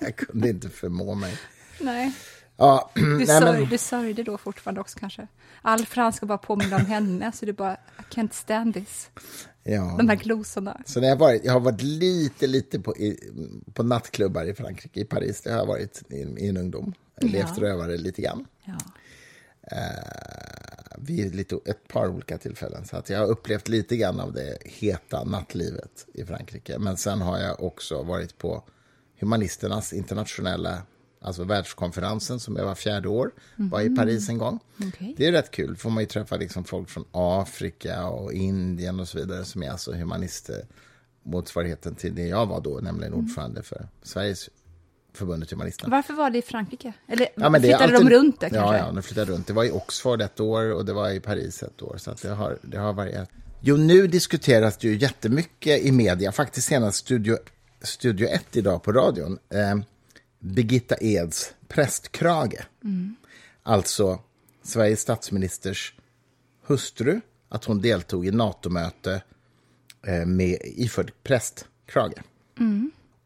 Jag 0.00 0.16
kunde 0.16 0.48
inte 0.48 0.68
förmå 0.68 1.14
mig. 1.14 1.38
nej. 1.80 2.12
Ja, 2.56 2.90
Du, 2.94 3.16
nej, 3.18 3.26
sörj, 3.26 3.60
men, 3.60 3.68
du 3.70 3.78
sörjde 3.78 4.22
då 4.22 4.38
fortfarande 4.38 4.80
också 4.80 4.98
kanske? 4.98 5.26
All 5.62 5.86
franska 5.86 6.26
bara 6.26 6.38
påminner 6.38 6.76
om 6.76 6.86
henne, 6.86 7.32
så 7.32 7.46
du 7.46 7.52
bara, 7.52 7.74
I 7.74 8.14
can't 8.14 8.32
stand 8.32 8.74
this. 8.74 9.10
ja. 9.62 9.94
De 9.98 10.08
här 10.08 10.16
glosorna. 10.16 10.80
Så 10.86 11.00
när 11.00 11.08
jag, 11.08 11.16
varit, 11.16 11.44
jag 11.44 11.52
har 11.52 11.60
varit 11.60 11.82
lite, 11.82 12.46
lite 12.46 12.80
på, 12.80 12.96
i, 12.96 13.18
på 13.74 13.82
nattklubbar 13.82 14.44
i 14.44 14.54
Frankrike, 14.54 15.00
i 15.00 15.04
Paris. 15.04 15.40
Det 15.40 15.50
har 15.50 15.58
jag 15.58 15.66
varit 15.66 16.02
i, 16.08 16.14
i 16.16 16.48
en 16.48 16.56
ungdom. 16.56 16.94
Ja. 17.20 17.28
Levt 17.28 17.58
rövare 17.58 17.96
lite 17.96 18.22
grann. 18.22 18.46
Ja. 18.64 18.74
eh, 19.72 20.81
vid 20.98 21.34
lite, 21.34 21.58
ett 21.64 21.88
par 21.88 22.08
olika 22.08 22.38
tillfällen. 22.38 22.84
Så 22.84 22.96
att 22.96 23.10
jag 23.10 23.18
har 23.18 23.26
upplevt 23.26 23.68
lite 23.68 23.96
grann 23.96 24.20
av 24.20 24.32
det 24.32 24.58
heta 24.64 25.24
nattlivet 25.24 26.06
i 26.14 26.24
Frankrike. 26.24 26.78
Men 26.78 26.96
sen 26.96 27.20
har 27.20 27.38
jag 27.38 27.62
också 27.62 28.02
varit 28.02 28.38
på 28.38 28.64
Humanisternas 29.20 29.92
internationella, 29.92 30.82
alltså 31.20 31.44
världskonferensen 31.44 32.40
som 32.40 32.56
är 32.56 32.64
var 32.64 32.74
fjärde 32.74 33.08
år. 33.08 33.30
Var 33.56 33.80
i 33.80 33.96
Paris 33.96 34.28
en 34.28 34.38
gång. 34.38 34.58
Okej. 34.88 35.14
Det 35.16 35.26
är 35.26 35.32
rätt 35.32 35.50
kul, 35.50 35.76
får 35.76 35.90
man 35.90 36.02
ju 36.02 36.06
träffa 36.06 36.36
liksom 36.36 36.64
folk 36.64 36.90
från 36.90 37.04
Afrika 37.12 38.06
och 38.06 38.32
Indien 38.32 39.00
och 39.00 39.08
så 39.08 39.18
vidare 39.18 39.44
som 39.44 39.62
är 39.62 39.70
alltså 39.70 39.92
humanister 39.92 40.66
motsvarigheten 41.22 41.94
till 41.94 42.14
det 42.14 42.26
jag 42.26 42.46
var 42.46 42.60
då, 42.60 42.80
nämligen 42.82 43.14
ordförande 43.14 43.62
för 43.62 43.88
Sveriges 44.02 44.50
förbundet 45.14 45.50
Humanisterna. 45.50 45.96
Varför 45.96 46.14
var 46.14 46.30
det 46.30 46.38
i 46.38 46.42
Frankrike? 46.42 46.92
Eller 47.08 47.28
Ja, 47.36 47.48
men 47.50 47.60
flyttade 47.60 47.84
alltid- 47.84 48.06
de 48.06 48.10
runt 48.10 48.40
det 48.40 48.50
kanske? 48.50 48.76
Ja, 48.76 48.86
ja, 48.86 48.92
de 48.92 49.02
flyttade 49.02 49.32
runt. 49.32 49.46
Det 49.46 49.52
var 49.52 49.64
i 49.64 49.70
Oxford 49.70 50.22
ett 50.22 50.40
år 50.40 50.72
och 50.72 50.84
det 50.84 50.92
var 50.92 51.10
i 51.10 51.20
Paris 51.20 51.62
ett 51.62 51.82
år. 51.82 51.96
Så 51.98 52.10
att 52.10 52.22
det, 52.22 52.28
har, 52.28 52.58
det 52.62 52.78
har 52.78 52.92
varierat. 52.92 53.30
Jo, 53.60 53.76
nu 53.76 54.06
diskuteras 54.06 54.76
det 54.76 54.88
ju 54.88 54.96
jättemycket 54.96 55.80
i 55.82 55.92
media, 55.92 56.32
faktiskt 56.32 56.68
senast 56.68 56.98
Studio, 56.98 57.36
Studio 57.82 58.28
1 58.28 58.56
idag 58.56 58.82
på 58.82 58.92
radion. 58.92 59.38
Eh, 59.48 59.74
Birgitta 60.38 60.94
Eds 61.00 61.52
prästkrage. 61.68 62.54
Alltså 63.62 64.20
Sveriges 64.62 65.00
statsministers 65.00 65.94
hustru, 66.66 67.20
att 67.48 67.64
hon 67.64 67.80
deltog 67.80 68.26
i 68.26 68.30
NATO-möte 68.30 69.22
eh, 70.06 70.26
med 70.26 70.58
iförd 70.62 71.12
prästkrage. 71.22 72.14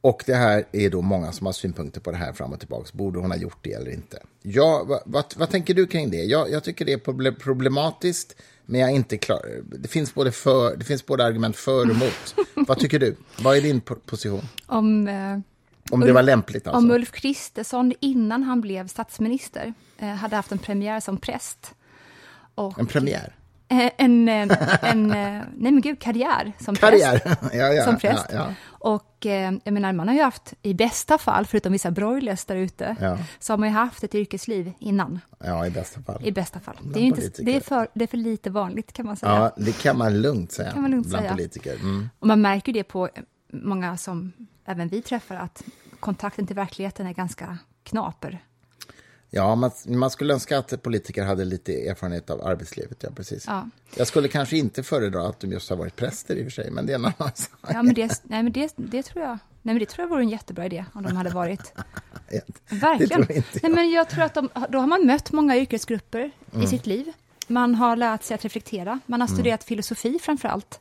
Och 0.07 0.23
det 0.27 0.35
här 0.35 0.65
är 0.73 0.91
då 0.91 1.03
många 1.03 1.33
som 1.33 1.47
har 1.47 1.53
synpunkter 1.53 2.01
på 2.01 2.11
det 2.11 2.17
här 2.17 2.33
fram 2.33 2.53
och 2.53 2.59
tillbaka. 2.59 2.91
Borde 2.93 3.19
hon 3.19 3.31
ha 3.31 3.39
gjort 3.39 3.59
det 3.63 3.73
eller 3.73 3.91
inte? 3.91 4.19
Ja, 4.43 4.85
vad, 4.87 5.01
vad, 5.05 5.25
vad 5.37 5.51
tänker 5.51 5.75
du 5.75 5.87
kring 5.87 6.11
det? 6.11 6.17
Jag, 6.25 6.51
jag 6.51 6.65
tycker 6.65 6.85
det 6.85 6.93
är 6.93 6.99
proble- 6.99 7.39
problematiskt, 7.39 8.37
men 8.67 8.81
jag 8.81 8.91
är 8.91 8.95
inte 8.95 9.17
klar. 9.19 9.41
Det 9.65 9.89
finns 9.89 10.15
både, 10.15 10.33
för, 10.33 10.77
det 10.77 10.85
finns 10.85 11.07
både 11.07 11.25
argument 11.25 11.57
för 11.57 11.79
och 11.91 11.91
emot. 11.97 12.35
vad 12.55 12.79
tycker 12.79 12.99
du? 12.99 13.17
Vad 13.39 13.57
är 13.57 13.61
din 13.61 13.81
po- 13.81 14.01
position? 14.07 14.43
Om, 14.67 15.09
eh, 15.09 15.39
Om 15.91 16.01
det 16.01 16.13
var 16.13 16.23
lämpligt 16.23 16.67
alltså? 16.67 16.79
om 16.79 16.91
Ulf 16.91 17.11
Kristersson 17.13 17.93
innan 18.01 18.43
han 18.43 18.61
blev 18.61 18.89
statsminister 18.89 19.75
eh, 19.99 20.09
hade 20.09 20.37
haft 20.37 20.53
en 20.53 20.59
premiär 20.59 21.01
som 21.01 21.17
präst. 21.17 21.75
Och, 22.55 22.79
En 22.79 22.87
premiär? 22.87 23.33
Eh, 23.69 23.91
en, 23.99 24.29
eh, 24.29 24.49
en, 24.83 25.11
eh, 25.11 25.43
nej 25.57 25.73
men 25.73 25.81
gud, 25.81 26.01
karriär 26.01 26.53
som 26.59 26.75
präst. 26.77 26.81
Karriär? 26.81 27.37
ja, 27.53 27.73
ja, 27.73 27.85
som 27.85 27.99
präst. 27.99 28.27
Ja, 28.33 28.37
ja. 28.37 28.55
Och 28.87 29.27
eh, 29.27 29.53
jag 29.65 29.73
menar, 29.75 29.93
man 29.93 30.09
har 30.09 30.15
ju 30.15 30.23
haft, 30.23 30.55
i 30.63 30.75
bästa 30.75 31.19
fall, 31.19 31.47
förutom 31.47 31.73
vissa 31.73 31.91
broilers 31.91 32.45
där 32.45 32.57
ute, 32.57 32.97
Ja. 33.01 33.19
så 33.39 33.53
har 33.53 33.59
man 33.59 33.69
ju 33.69 33.75
haft 33.75 34.05
ett 34.05 34.15
yrkesliv 34.15 34.73
innan, 34.79 35.21
ja, 35.39 35.67
i 35.67 35.71
bästa 35.71 36.01
fall. 36.03 36.27
i 36.27 36.33
bästa 36.33 36.61
fall. 36.61 36.77
Bland 36.81 36.95
Det 36.95 37.01
är, 37.01 37.05
inte, 37.05 37.43
det, 37.43 37.57
är 37.57 37.61
för, 37.61 37.89
det 37.95 38.03
är 38.05 38.09
för 38.09 38.17
lite 38.17 38.51
vanligt 38.51 38.93
kan 38.93 39.07
man 39.07 39.17
säga. 39.17 39.33
Ja, 39.33 39.53
det 39.65 39.83
kan 39.83 39.99
man 39.99 40.21
lugnt 40.23 40.53
säga. 40.53 40.71
Kan 40.73 40.83
man 40.83 40.91
lugnt 40.91 41.07
bland 41.07 41.23
säga. 41.23 41.33
politiker. 41.33 41.75
Mm. 41.75 42.09
Och 42.19 42.27
man 42.27 42.41
märker 42.41 42.73
det 42.73 42.85
på 42.85 43.07
eh, 43.07 43.23
många 43.53 43.97
som 43.97 44.33
även 44.65 44.89
vi 44.89 45.03
träffar, 45.03 45.37
att 45.37 45.63
kontakten 46.01 46.47
till 46.47 46.57
verkligheten 46.57 47.07
är 47.07 47.13
ganska 47.13 47.59
knaper. 47.83 48.39
Ja, 49.31 49.55
man, 49.55 49.71
man 49.87 50.11
skulle 50.11 50.35
önska 50.35 50.59
att 50.59 50.83
politiker 50.83 51.25
hade 51.25 51.45
lite 51.45 51.89
erfarenhet 51.89 52.31
av 52.31 52.47
arbetslivet. 52.47 52.97
Ja, 53.03 53.09
precis. 53.17 53.45
Ja. 53.47 53.69
Jag 53.97 54.07
skulle 54.07 54.29
kanske 54.29 54.57
inte 54.57 54.83
föredra 54.83 55.29
att 55.29 55.41
de 55.41 55.53
just 55.53 55.71
har 55.71 55.77
varit 55.77 55.97
präster 55.97 56.37
i 56.37 56.41
och 56.41 56.45
för 56.45 56.51
sig, 56.51 56.71
men 56.71 56.87
det 56.87 56.93
är 56.93 56.95
en 56.95 57.05
annan 57.05 57.15
sak. 57.35 57.51
Ja, 57.69 57.83
men 57.83 57.95
det, 57.95 58.21
nej, 58.23 58.43
men 58.43 58.53
det, 58.53 58.73
det 58.77 59.03
tror 59.03 59.25
jag. 59.25 59.39
Nej, 59.63 59.75
men 59.75 59.79
det 59.79 59.87
tror 59.87 60.03
jag 60.05 60.09
vore 60.09 60.23
en 60.23 60.29
jättebra 60.29 60.67
idé 60.67 60.85
om 60.93 61.03
de 61.03 61.17
hade 61.17 61.31
varit. 61.31 61.73
Verkligen. 62.69 63.21
Det 63.21 63.27
tror 63.27 63.37
inte 63.37 63.49
jag. 63.53 63.63
Nej, 63.63 63.73
men 63.73 63.91
jag 63.91 64.09
tror 64.11 64.25
att 64.25 64.35
de, 64.35 64.49
då 64.69 64.79
har 64.79 64.87
man 64.87 65.07
mött 65.07 65.33
många 65.33 65.57
yrkesgrupper 65.57 66.31
Mm. 66.53 66.65
i 66.65 66.69
sitt 66.71 66.87
liv. 66.87 67.13
Man 67.49 67.75
har 67.75 67.97
lärt 67.97 68.23
sig 68.23 68.35
att 68.35 68.45
reflektera. 68.45 69.01
Man 69.07 69.21
har 69.21 69.29
studerat 69.29 69.65
filosofi 69.65 70.19
framför 70.23 70.49
allt. 70.49 70.81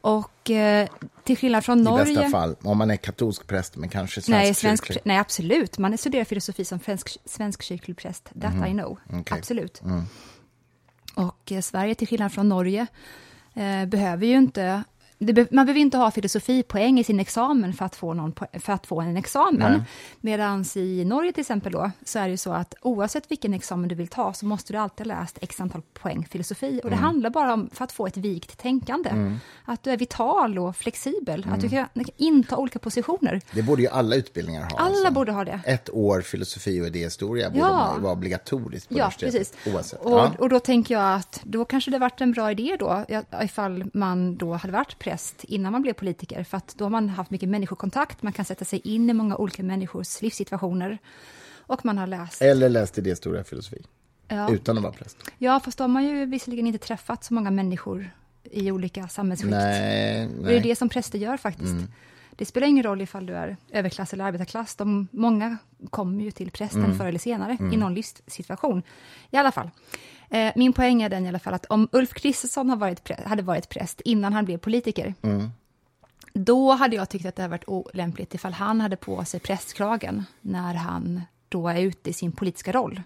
Och 0.00 0.50
eh, 0.50 0.88
till 1.24 1.36
skillnad 1.36 1.64
från 1.64 1.78
I 1.78 1.82
Norge... 1.82 2.04
bästa 2.14 2.30
fall, 2.30 2.56
om 2.62 2.78
man 2.78 2.90
är 2.90 2.96
katolsk 2.96 3.46
präst, 3.46 3.76
men 3.76 3.88
kanske 3.88 4.20
svensk 4.20 4.28
Nej, 4.28 4.54
svensk, 4.54 4.86
kyrklig. 4.86 5.02
nej, 5.04 5.18
absolut. 5.18 5.78
Man 5.78 5.98
studerar 5.98 6.24
filosofi 6.24 6.64
som 6.64 6.78
svensk, 6.80 7.18
svensk 7.24 7.62
kyrklig 7.62 7.96
präst. 7.96 8.30
That 8.40 8.54
I 8.68 8.72
know. 8.72 8.98
Mhm. 9.08 9.20
Okej. 9.20 9.32
Mm. 9.32 9.38
Absolut. 9.38 9.82
Och 11.14 11.52
eh, 11.52 11.60
Sverige, 11.60 11.94
till 11.94 12.08
skillnad 12.08 12.32
från 12.32 12.48
Norge, 12.48 12.86
eh, 13.54 13.86
behöver 13.86 14.26
ju 14.26 14.36
inte 14.36 14.84
det 15.18 15.52
man 15.52 15.66
behöver 15.66 15.80
inte 15.80 15.96
ha 15.96 16.10
filosofipoäng 16.10 16.98
i 16.98 17.04
sin 17.04 17.20
examen 17.20 17.72
för 17.72 17.84
att 17.84 17.96
få, 17.96 18.14
någon, 18.14 18.32
för 18.52 18.72
att 18.72 18.86
få 18.86 19.00
en 19.00 19.16
examen. 19.16 19.82
Medan 20.20 20.64
i 20.74 21.04
Norge 21.04 21.32
till 21.32 21.40
exempel 21.40 21.72
då, 21.72 21.90
så 22.04 22.18
är 22.18 22.22
det 22.24 22.30
ju 22.30 22.36
så 22.36 22.52
att 22.52 22.74
oavsett 22.82 23.30
vilken 23.30 23.54
examen 23.54 23.88
du 23.88 23.94
vill 23.94 24.08
ta 24.08 24.32
så 24.32 24.46
måste 24.46 24.72
du 24.72 24.78
alltid 24.78 25.06
ha 25.06 25.20
läst 25.20 25.38
x 25.40 25.60
antal 25.60 25.82
poäng 26.02 26.26
filosofi. 26.30 26.80
Och 26.84 26.90
det 26.90 26.96
handlar 26.96 27.30
bara 27.30 27.52
om 27.54 27.70
för 27.72 27.84
att 27.84 27.92
få 27.92 28.06
ett 28.06 28.16
vikt 28.16 28.58
tänkande. 28.58 29.10
Att 29.64 29.82
du 29.82 29.90
är 29.90 29.96
vital 29.96 30.58
och 30.58 30.76
flexibel, 30.76 31.46
att 31.52 31.60
du 31.60 31.68
kan 31.68 31.86
inta 32.16 32.56
olika 32.56 32.78
positioner. 32.78 33.40
Det 33.52 33.62
borde 33.62 33.82
ju 33.82 33.88
alla 33.88 34.16
utbildningar 34.16 34.62
ha. 34.62 34.78
Alla 34.78 34.86
alltså. 34.88 35.10
borde 35.12 35.32
ha 35.32 35.44
det. 35.44 35.60
Ett 35.64 35.90
år 35.90 36.20
filosofi 36.20 36.80
och 36.82 36.86
idéhistoria 36.86 37.50
borde 37.50 37.60
Ja. 37.60 37.96
vara 38.00 38.12
obligatoriskt 38.12 38.88
på 38.88 38.94
Ja, 38.98 39.04
universitetet. 39.04 39.34
precis. 39.62 39.74
Oavsett. 39.74 40.00
Och, 40.00 40.12
ja. 40.18 40.32
och 40.38 40.48
då 40.48 40.60
tänker 40.60 40.94
jag 40.94 41.14
att 41.14 41.40
då 41.44 41.64
kanske 41.64 41.90
det 41.90 41.98
varit 41.98 42.20
en 42.20 42.32
bra 42.32 42.50
idé 42.50 42.76
då, 42.78 43.04
ifall 43.42 43.90
man 43.94 44.36
då 44.36 44.54
hade 44.54 44.72
varit 44.72 44.98
präst 45.10 45.44
innan 45.44 45.72
man 45.72 45.82
blev 45.82 45.92
politiker, 45.92 46.44
för 46.44 46.56
att 46.56 46.74
då 46.78 46.84
har 46.84 46.90
man 46.90 47.08
haft 47.08 47.30
mycket 47.30 47.48
människokontakt, 47.48 48.22
man 48.22 48.32
kan 48.32 48.44
sätta 48.44 48.64
sig 48.64 48.80
in 48.84 49.10
i 49.10 49.12
många 49.12 49.36
olika 49.36 49.62
människors 49.62 50.22
livssituationer 50.22 50.98
och 51.66 51.84
man 51.84 51.98
har 51.98 52.06
läst. 52.06 52.42
Eller 52.42 52.68
läst 52.68 52.98
idéhistoria 52.98 53.40
och 53.40 53.46
filosofi. 53.46 53.82
Ja, 54.28 54.50
Utan 54.52 54.76
att 54.76 54.82
vara 54.82 54.92
präst. 54.92 55.16
ja 55.38 55.60
fast 55.60 55.78
då 55.78 55.84
har 55.84 55.88
man 55.88 56.04
ju 56.04 56.26
visserligen 56.26 56.66
inte 56.66 56.78
träffat 56.86 57.24
så 57.24 57.34
många 57.34 57.50
människor 57.50 58.10
i 58.50 58.70
olika 58.70 59.08
samhällsskikt. 59.08 59.50
Nej, 59.50 60.26
Och 60.26 60.32
det 60.44 60.50
är 60.50 60.60
nej. 60.60 60.60
det 60.60 60.76
som 60.76 60.88
präster 60.88 61.18
gör 61.18 61.36
faktiskt. 61.36 61.74
Det 62.38 62.44
spelar 62.44 62.66
ingen 62.66 62.82
roll 62.82 63.00
ifall 63.00 63.26
du 63.26 63.34
är 63.34 63.56
överklass 63.70 64.12
eller 64.12 64.24
arbetarklass. 64.24 64.76
De, 64.76 65.08
många 65.10 65.56
kommer 65.90 66.24
ju 66.24 66.30
till 66.30 66.50
prästen 66.50 66.98
förr 66.98 67.06
eller 67.06 67.18
senare 67.18 67.58
i 67.72 67.76
någon 67.76 67.94
livssituation. 67.94 68.82
I 69.30 69.36
alla 69.36 69.52
fall. 69.52 69.70
Eh, 70.30 70.52
min 70.56 70.72
poäng 70.72 71.02
är 71.02 71.08
den 71.08 71.24
i 71.24 71.28
alla 71.28 71.38
fall 71.38 71.54
att 71.54 71.66
om 71.66 71.88
Ulf 71.92 72.12
Kristersson 72.14 72.78
varit 72.78 73.10
hade 73.26 73.42
varit 73.42 73.68
präst 73.68 74.00
innan 74.00 74.32
han 74.32 74.44
blev 74.44 74.58
politiker, 74.58 75.14
då 76.32 76.72
hade 76.72 76.96
jag 76.96 77.08
tyckt 77.08 77.26
att 77.26 77.36
det 77.36 77.42
hade 77.42 77.50
varit 77.50 77.68
olämpligt 77.68 78.34
ifall 78.34 78.52
han 78.52 78.80
hade 78.80 78.96
på 78.96 79.24
sig 79.24 79.40
prästkragen 79.40 80.24
när 80.40 80.74
han 80.74 81.22
då 81.48 81.68
är 81.68 81.80
ute 81.80 82.10
i 82.10 82.12
sin 82.12 82.32
politiska 82.32 82.72
roll. 82.72 83.02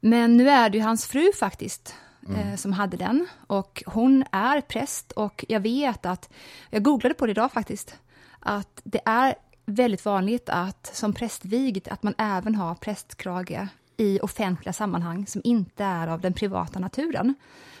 Men 0.00 0.36
nu 0.36 0.50
är 0.50 0.70
det 0.70 0.78
ju 0.78 0.84
hans 0.84 1.06
fru 1.06 1.32
faktiskt 1.32 1.94
eh, 2.36 2.56
som 2.56 2.72
hade 2.72 2.96
den 2.96 3.26
och 3.46 3.82
hon 3.86 4.24
är 4.32 4.60
präst 4.60 5.12
och 5.12 5.44
jag 5.48 5.60
vet 5.60 6.06
att, 6.06 6.30
jag 6.70 6.82
googlade 6.82 7.14
på 7.14 7.26
det 7.26 7.30
idag 7.30 7.52
faktiskt, 7.52 7.96
att 8.48 8.80
det 8.84 9.00
är 9.04 9.34
väldigt 9.66 10.04
vanligt 10.04 10.48
att 10.48 10.90
som 10.94 11.12
prästvigd 11.12 11.88
att 11.88 12.02
man 12.02 12.14
även 12.18 12.54
har 12.54 12.74
prästkrage 12.74 13.68
i 13.96 14.20
offentliga 14.20 14.72
sammanhang 14.72 15.26
som 15.26 15.40
inte 15.44 15.84
är 15.84 16.06
av 16.08 16.20
den 16.20 16.32
privata 16.32 16.78
naturen. 16.78 17.34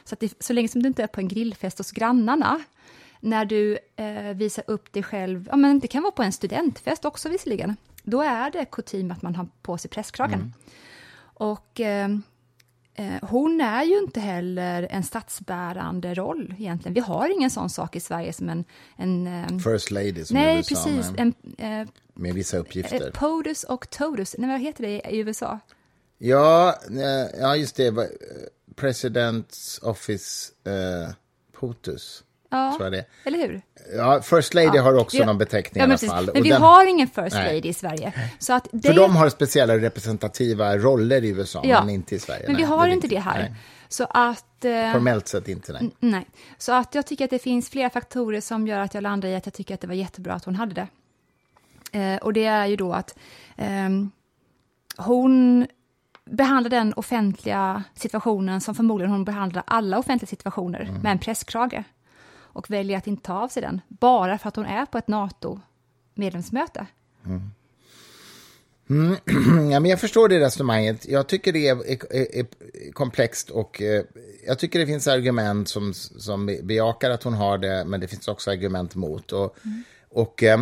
Så, 0.04 0.14
att 0.14 0.20
det, 0.20 0.42
så 0.42 0.52
länge 0.52 0.68
som 0.68 0.82
du 0.82 0.88
inte 0.88 1.02
är 1.02 1.06
på 1.06 1.20
en 1.20 1.28
grillfest 1.28 1.78
hos 1.78 1.90
grannarna, 1.90 2.60
när 3.20 3.44
du 3.44 3.78
eh, 3.96 4.34
visar 4.34 4.64
upp 4.66 4.92
dig 4.92 5.02
själv, 5.02 5.48
ja 5.50 5.56
men 5.56 5.78
det 5.78 5.88
kan 5.88 6.02
vara 6.02 6.12
på 6.12 6.22
en 6.22 6.32
studentfest 6.32 7.04
också 7.04 7.28
visserligen, 7.28 7.76
då 8.02 8.22
är 8.22 8.50
det 8.50 8.64
kutym 8.64 9.10
att 9.10 9.22
man 9.22 9.34
har 9.34 9.48
på 9.62 9.78
sig 9.78 9.90
prästkragen. 9.90 10.54
Och 11.20 11.80
eh, 11.80 12.04
eh, 12.04 12.18
hon 13.22 13.60
är 13.60 13.84
ju 13.84 13.98
inte 13.98 14.20
heller 14.20 14.86
en 14.90 15.02
statsbärande 15.02 16.14
roll 16.14 16.54
egentligen. 16.58 16.94
Vi 16.94 17.00
har 17.00 17.28
ingen 17.36 17.50
sån 17.50 17.70
sak 17.70 17.96
i 17.96 18.00
Sverige 18.00 18.32
som 18.32 18.48
en... 18.48 18.64
en 18.96 19.26
eh, 19.26 19.58
First 19.58 19.90
lady 19.90 20.24
som 20.24 20.36
i 20.36 20.40
nej, 20.40 20.56
USA 20.56 20.74
precis. 20.74 21.12
En, 21.16 21.34
eh, 21.58 21.88
med 22.14 22.34
vissa 22.34 22.56
uppgifter. 22.58 23.06
eh, 23.06 23.10
POTUS 23.12 23.64
och 23.64 23.90
TOTUS, 23.90 24.34
nej, 24.38 24.50
vad 24.50 24.60
heter 24.60 24.82
det 24.84 25.00
i 25.10 25.18
USA? 25.18 25.58
Ja, 26.18 26.78
eh, 26.90 27.40
ja, 27.40 27.56
just 27.56 27.76
det. 27.76 27.86
eh, 27.86 27.94
President's 28.76 29.84
Office 29.84 30.52
eh, 30.64 31.14
POTUS. 31.52 32.24
Ja, 32.50 32.72
Tror 32.76 32.84
jag 32.86 32.92
det. 32.92 33.04
eller 33.24 33.38
hur? 33.38 33.62
Ja, 33.96 34.20
First 34.22 34.54
Lady 34.54 34.70
Ja, 34.76 34.82
har 34.82 34.94
också 34.98 35.18
det- 35.18 35.24
någon 35.26 35.38
beteckning 35.38 35.80
ja, 35.80 35.84
i 35.84 35.88
men 35.88 35.90
alla 35.90 35.94
precis. 35.94 36.10
fall. 36.10 36.26
Men 36.26 36.36
Och 36.40 36.44
vi 36.46 36.50
den- 36.50 36.62
har 36.62 36.86
ingen 36.86 37.08
First 37.08 37.36
Nej. 37.36 37.54
Lady 37.56 37.68
i 37.68 37.74
Sverige. 37.74 38.12
Så 38.38 38.52
att 38.52 38.68
det, 38.72 38.88
För 38.88 38.94
de 38.94 39.16
har 39.16 39.28
speciella 39.28 39.78
representativa 39.78 40.76
roller 40.76 41.24
i 41.24 41.28
USA, 41.28 41.60
Ja. 41.64 41.80
men 41.84 41.94
inte 41.94 42.14
i 42.14 42.18
Sverige. 42.18 42.44
men 42.46 42.56
vi 42.56 42.62
Nej, 42.62 42.70
har 42.70 42.86
är 42.88 42.90
inte 42.92 43.06
riktigt. 43.06 43.10
det 43.24 43.30
här. 43.30 43.38
Nej. 43.40 43.54
Så 43.88 44.04
att... 44.10 44.64
eh, 44.64 44.92
Formellt 44.92 45.28
sett 45.28 45.48
inte, 45.48 45.72
nej. 45.72 45.90
Nej. 46.00 46.26
Så 46.58 46.72
att 46.72 46.94
jag 46.94 47.06
tycker 47.06 47.24
att 47.24 47.30
det 47.30 47.38
finns 47.38 47.70
flera 47.70 47.90
faktorer 47.90 48.40
som 48.40 48.66
gör 48.66 48.80
att 48.80 48.94
jag 48.94 49.02
landar 49.02 49.28
i 49.28 49.34
att 49.36 49.46
jag 49.46 49.54
tycker 49.54 49.74
att 49.74 49.80
det 49.80 49.86
var 49.86 49.94
jättebra 49.94 50.34
att 50.34 50.44
hon 50.44 50.54
hade 50.54 50.74
det. 50.74 50.88
Eh, 52.00 52.16
och 52.16 52.32
det 52.32 52.44
är 52.44 52.66
ju 52.66 52.76
då 52.76 52.92
att 52.92 53.18
ehm, 53.56 54.10
hon 54.96 55.66
behandlar 56.24 56.70
den 56.70 56.92
offentliga 56.94 57.82
situationen 57.94 58.60
som 58.60 58.74
förmodligen 58.74 59.10
hon 59.12 59.24
behandlar 59.24 59.62
alla 59.66 59.98
offentliga 59.98 60.28
situationer 60.28 60.90
med 61.02 61.12
en 61.12 61.18
presskrage. 61.18 61.82
Och 62.58 62.70
väljer 62.70 62.98
att 62.98 63.06
inte 63.06 63.22
ta 63.22 63.34
av 63.34 63.48
sig 63.48 63.62
den, 63.62 63.80
bara 63.88 64.38
för 64.38 64.48
att 64.48 64.56
hon 64.56 64.66
är 64.66 64.86
på 64.86 64.98
ett 64.98 65.08
NATO-medlemsmöte. 65.08 66.86
Ja, 69.70 69.80
men 69.80 69.84
jag 69.84 70.00
förstår 70.00 70.28
det 70.28 70.40
resonemanget. 70.40 71.08
Jag 71.08 71.26
tycker 71.26 71.52
det 71.52 71.68
är, 71.68 71.90
är, 71.90 72.36
är 72.38 72.46
komplext 72.92 73.50
och 73.50 73.82
eh, 73.82 74.04
jag 74.46 74.58
tycker 74.58 74.78
det 74.78 74.86
finns 74.86 75.08
argument 75.08 75.68
som, 75.68 75.94
som 75.94 76.46
bejakar 76.62 77.10
att 77.10 77.22
hon 77.22 77.34
har 77.34 77.58
det, 77.58 77.84
men 77.84 78.00
det 78.00 78.08
finns 78.08 78.28
också 78.28 78.50
argument 78.50 78.94
mot. 78.94 79.32
Och, 79.32 79.56
och 80.08 80.42
eh, 80.42 80.60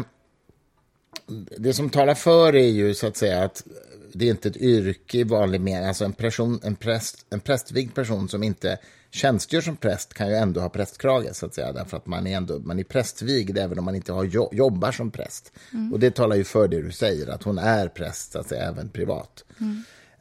det 1.58 1.74
som 1.74 1.90
talar 1.90 2.14
för 2.14 2.56
är 2.56 2.68
ju 2.68 2.94
så 2.94 3.06
att 3.06 3.16
säga 3.16 3.44
att 3.44 3.64
det 4.12 4.26
är 4.26 4.30
inte 4.30 4.48
ett 4.48 4.56
yrke 4.56 5.18
i 5.18 5.24
vanlig 5.24 5.60
mening. 5.60 5.88
Alltså 5.88 6.04
en, 6.04 6.12
person, 6.12 6.60
en, 6.62 6.76
präst, 6.76 7.26
en 7.30 7.40
prästvigd 7.40 7.94
person 7.94 8.28
som 8.28 8.42
inte 8.42 8.78
tjänstgör 9.16 9.60
som 9.60 9.76
präst 9.76 10.14
kan 10.14 10.28
ju 10.28 10.34
ändå 10.34 10.60
ha 10.60 10.68
prästkrage, 10.68 11.36
så 11.36 11.46
att 11.46 11.54
säga. 11.54 11.72
Därför 11.72 11.96
att 11.96 12.06
man 12.06 12.26
är, 12.26 12.36
ändå, 12.36 12.58
man 12.58 12.78
är 12.78 12.84
prästvigd 12.84 13.58
även 13.58 13.78
om 13.78 13.84
man 13.84 13.94
inte 13.94 14.12
har 14.12 14.24
jo, 14.24 14.48
jobbar 14.52 14.92
som 14.92 15.10
präst. 15.10 15.52
Och 15.92 16.00
det 16.00 16.10
talar 16.10 16.36
ju 16.36 16.44
för 16.44 16.68
det 16.68 16.82
du 16.82 16.92
säger, 16.92 17.26
att 17.26 17.42
hon 17.42 17.58
är 17.58 17.88
präst, 17.88 18.32
så 18.32 18.38
att 18.38 18.48
säga, 18.48 18.68
även 18.68 18.88
privat. 18.88 19.44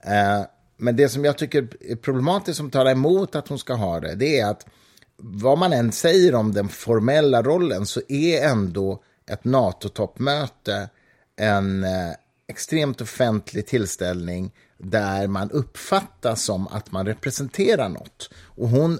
Eh, 0.02 0.46
men 0.78 0.96
det 0.96 1.10
som 1.10 1.25
jag 1.25 1.38
tycker 1.38 1.68
är 1.82 1.96
problematiskt 1.96 2.58
som 2.58 2.70
talar 2.70 2.92
emot 2.92 3.36
att 3.36 3.48
hon 3.48 3.60
ska 3.60 3.74
ha 3.74 4.00
det, 4.00 4.16
det 4.16 4.40
är 4.40 4.46
att 4.46 4.66
vad 5.18 5.58
man 5.58 5.74
än 5.74 5.92
säger 5.92 6.36
om 6.36 6.54
den 6.54 6.70
formella 6.70 7.42
rollen 7.44 7.86
så 7.86 8.02
är 8.08 8.50
ändå 8.50 9.04
ett 9.30 9.44
NATO-toppmöte 9.44 10.90
en 11.36 11.84
eh, 11.84 12.12
extremt 12.48 13.02
offentlig 13.02 13.68
tillställning 13.68 14.52
där 14.77 15.27
man 15.27 15.51
uppfattas 15.51 16.44
som 16.44 16.67
att 16.67 16.91
man 16.91 17.05
representerar 17.05 17.89
något. 17.89 18.29
Och 18.36 18.70
hon, 18.70 19.00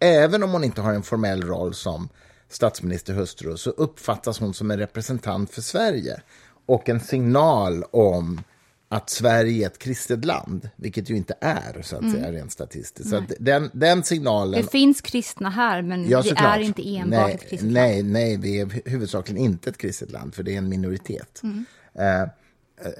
även 0.00 0.42
om 0.42 0.50
hon 0.50 0.64
inte 0.64 0.80
har 0.80 0.92
en 0.92 1.02
formell 1.02 1.42
roll 1.42 1.74
som 1.74 2.08
statsministerhustru 2.48 3.56
så 3.56 3.70
uppfattas 3.70 4.38
hon 4.40 4.54
som 4.54 4.70
en 4.70 4.78
representant 4.78 5.50
för 5.50 5.62
Sverige 5.62 6.20
och 6.66 6.88
en 6.88 7.00
signal 7.00 7.84
om 7.90 8.40
att 8.88 9.10
Sverige 9.10 9.64
är 9.64 9.66
ett 9.66 9.78
kristet 9.78 10.24
land, 10.24 10.68
vilket 10.76 11.10
ju 11.10 11.16
inte 11.16 11.34
är, 11.40 11.82
så 11.82 11.96
att 11.96 12.10
säga, 12.10 12.32
rent 12.32 12.52
statistiskt. 12.52 13.10
Så 13.10 13.16
att 13.16 13.32
den, 13.40 13.70
den 13.72 14.02
signalen... 14.02 14.62
Det 14.62 14.70
finns 14.70 15.00
kristna 15.00 15.50
här, 15.50 15.82
men 15.82 16.08
Ja, 16.08 16.20
vi 16.22 16.28
såklart. 16.28 16.56
är 16.56 16.60
inte 16.60 16.96
enbart 16.96 17.26
nej, 17.26 17.34
ett 17.34 17.40
kristet 17.40 17.72
land. 17.72 17.74
nej, 17.74 18.02
nej, 18.02 18.36
vi 18.36 18.60
är 18.60 18.90
huvudsakligen 18.90 19.44
inte 19.44 19.70
ett 19.70 19.78
kristet 19.78 20.10
land, 20.10 20.34
för 20.34 20.42
det 20.42 20.54
är 20.54 20.58
en 20.58 20.68
minoritet. 20.68 21.40
Mm. 21.42 21.64
Eh, 21.94 22.28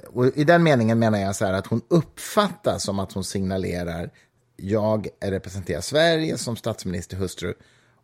och 0.07 0.37
I 0.37 0.43
den 0.43 0.63
meningen 0.63 0.99
menar 0.99 1.19
jag 1.19 1.35
så 1.35 1.45
här 1.45 1.53
att 1.53 1.67
hon 1.67 1.81
uppfattas 1.87 2.83
som 2.83 2.99
att 2.99 3.11
hon 3.11 3.23
signalerar 3.23 4.09
jag 4.55 5.07
representerar 5.21 5.81
Sverige 5.81 6.37
som 6.37 6.55
statsminister, 6.55 7.17
hustru 7.17 7.53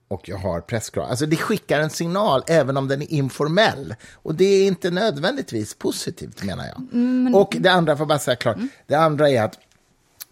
och 0.07 0.29
jag 0.29 0.37
har 0.37 0.61
presskrav. 0.61 1.09
Alltså 1.09 1.25
det 1.25 1.35
skickar 1.35 1.79
en 1.79 1.89
signal, 1.89 2.43
även 2.47 2.77
om 2.77 2.87
den 2.87 3.01
är 3.01 3.11
informell. 3.11 3.95
Och 4.13 4.35
det 4.35 4.45
är 4.45 4.67
inte 4.67 4.91
nödvändigtvis 4.91 5.73
positivt, 5.73 6.43
menar 6.43 6.65
jag. 6.65 6.81
Mm, 6.93 7.35
Och 7.35 7.55
det 7.59 7.69
andra, 7.69 7.97
får 7.97 8.05
bara 8.05 8.19
säga 8.19 8.35
klart, 8.35 8.57
det 8.87 8.95
andra 8.95 9.29
är 9.29 9.41
att 9.41 9.59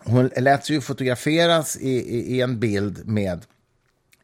hon 0.04 0.30
lät 0.38 0.66
sig 0.66 0.76
ju 0.76 0.82
fotograferas 0.82 1.78
i, 1.78 1.90
i, 1.90 2.36
i 2.36 2.42
en 2.42 2.60
bild 2.60 3.08
med 3.08 3.46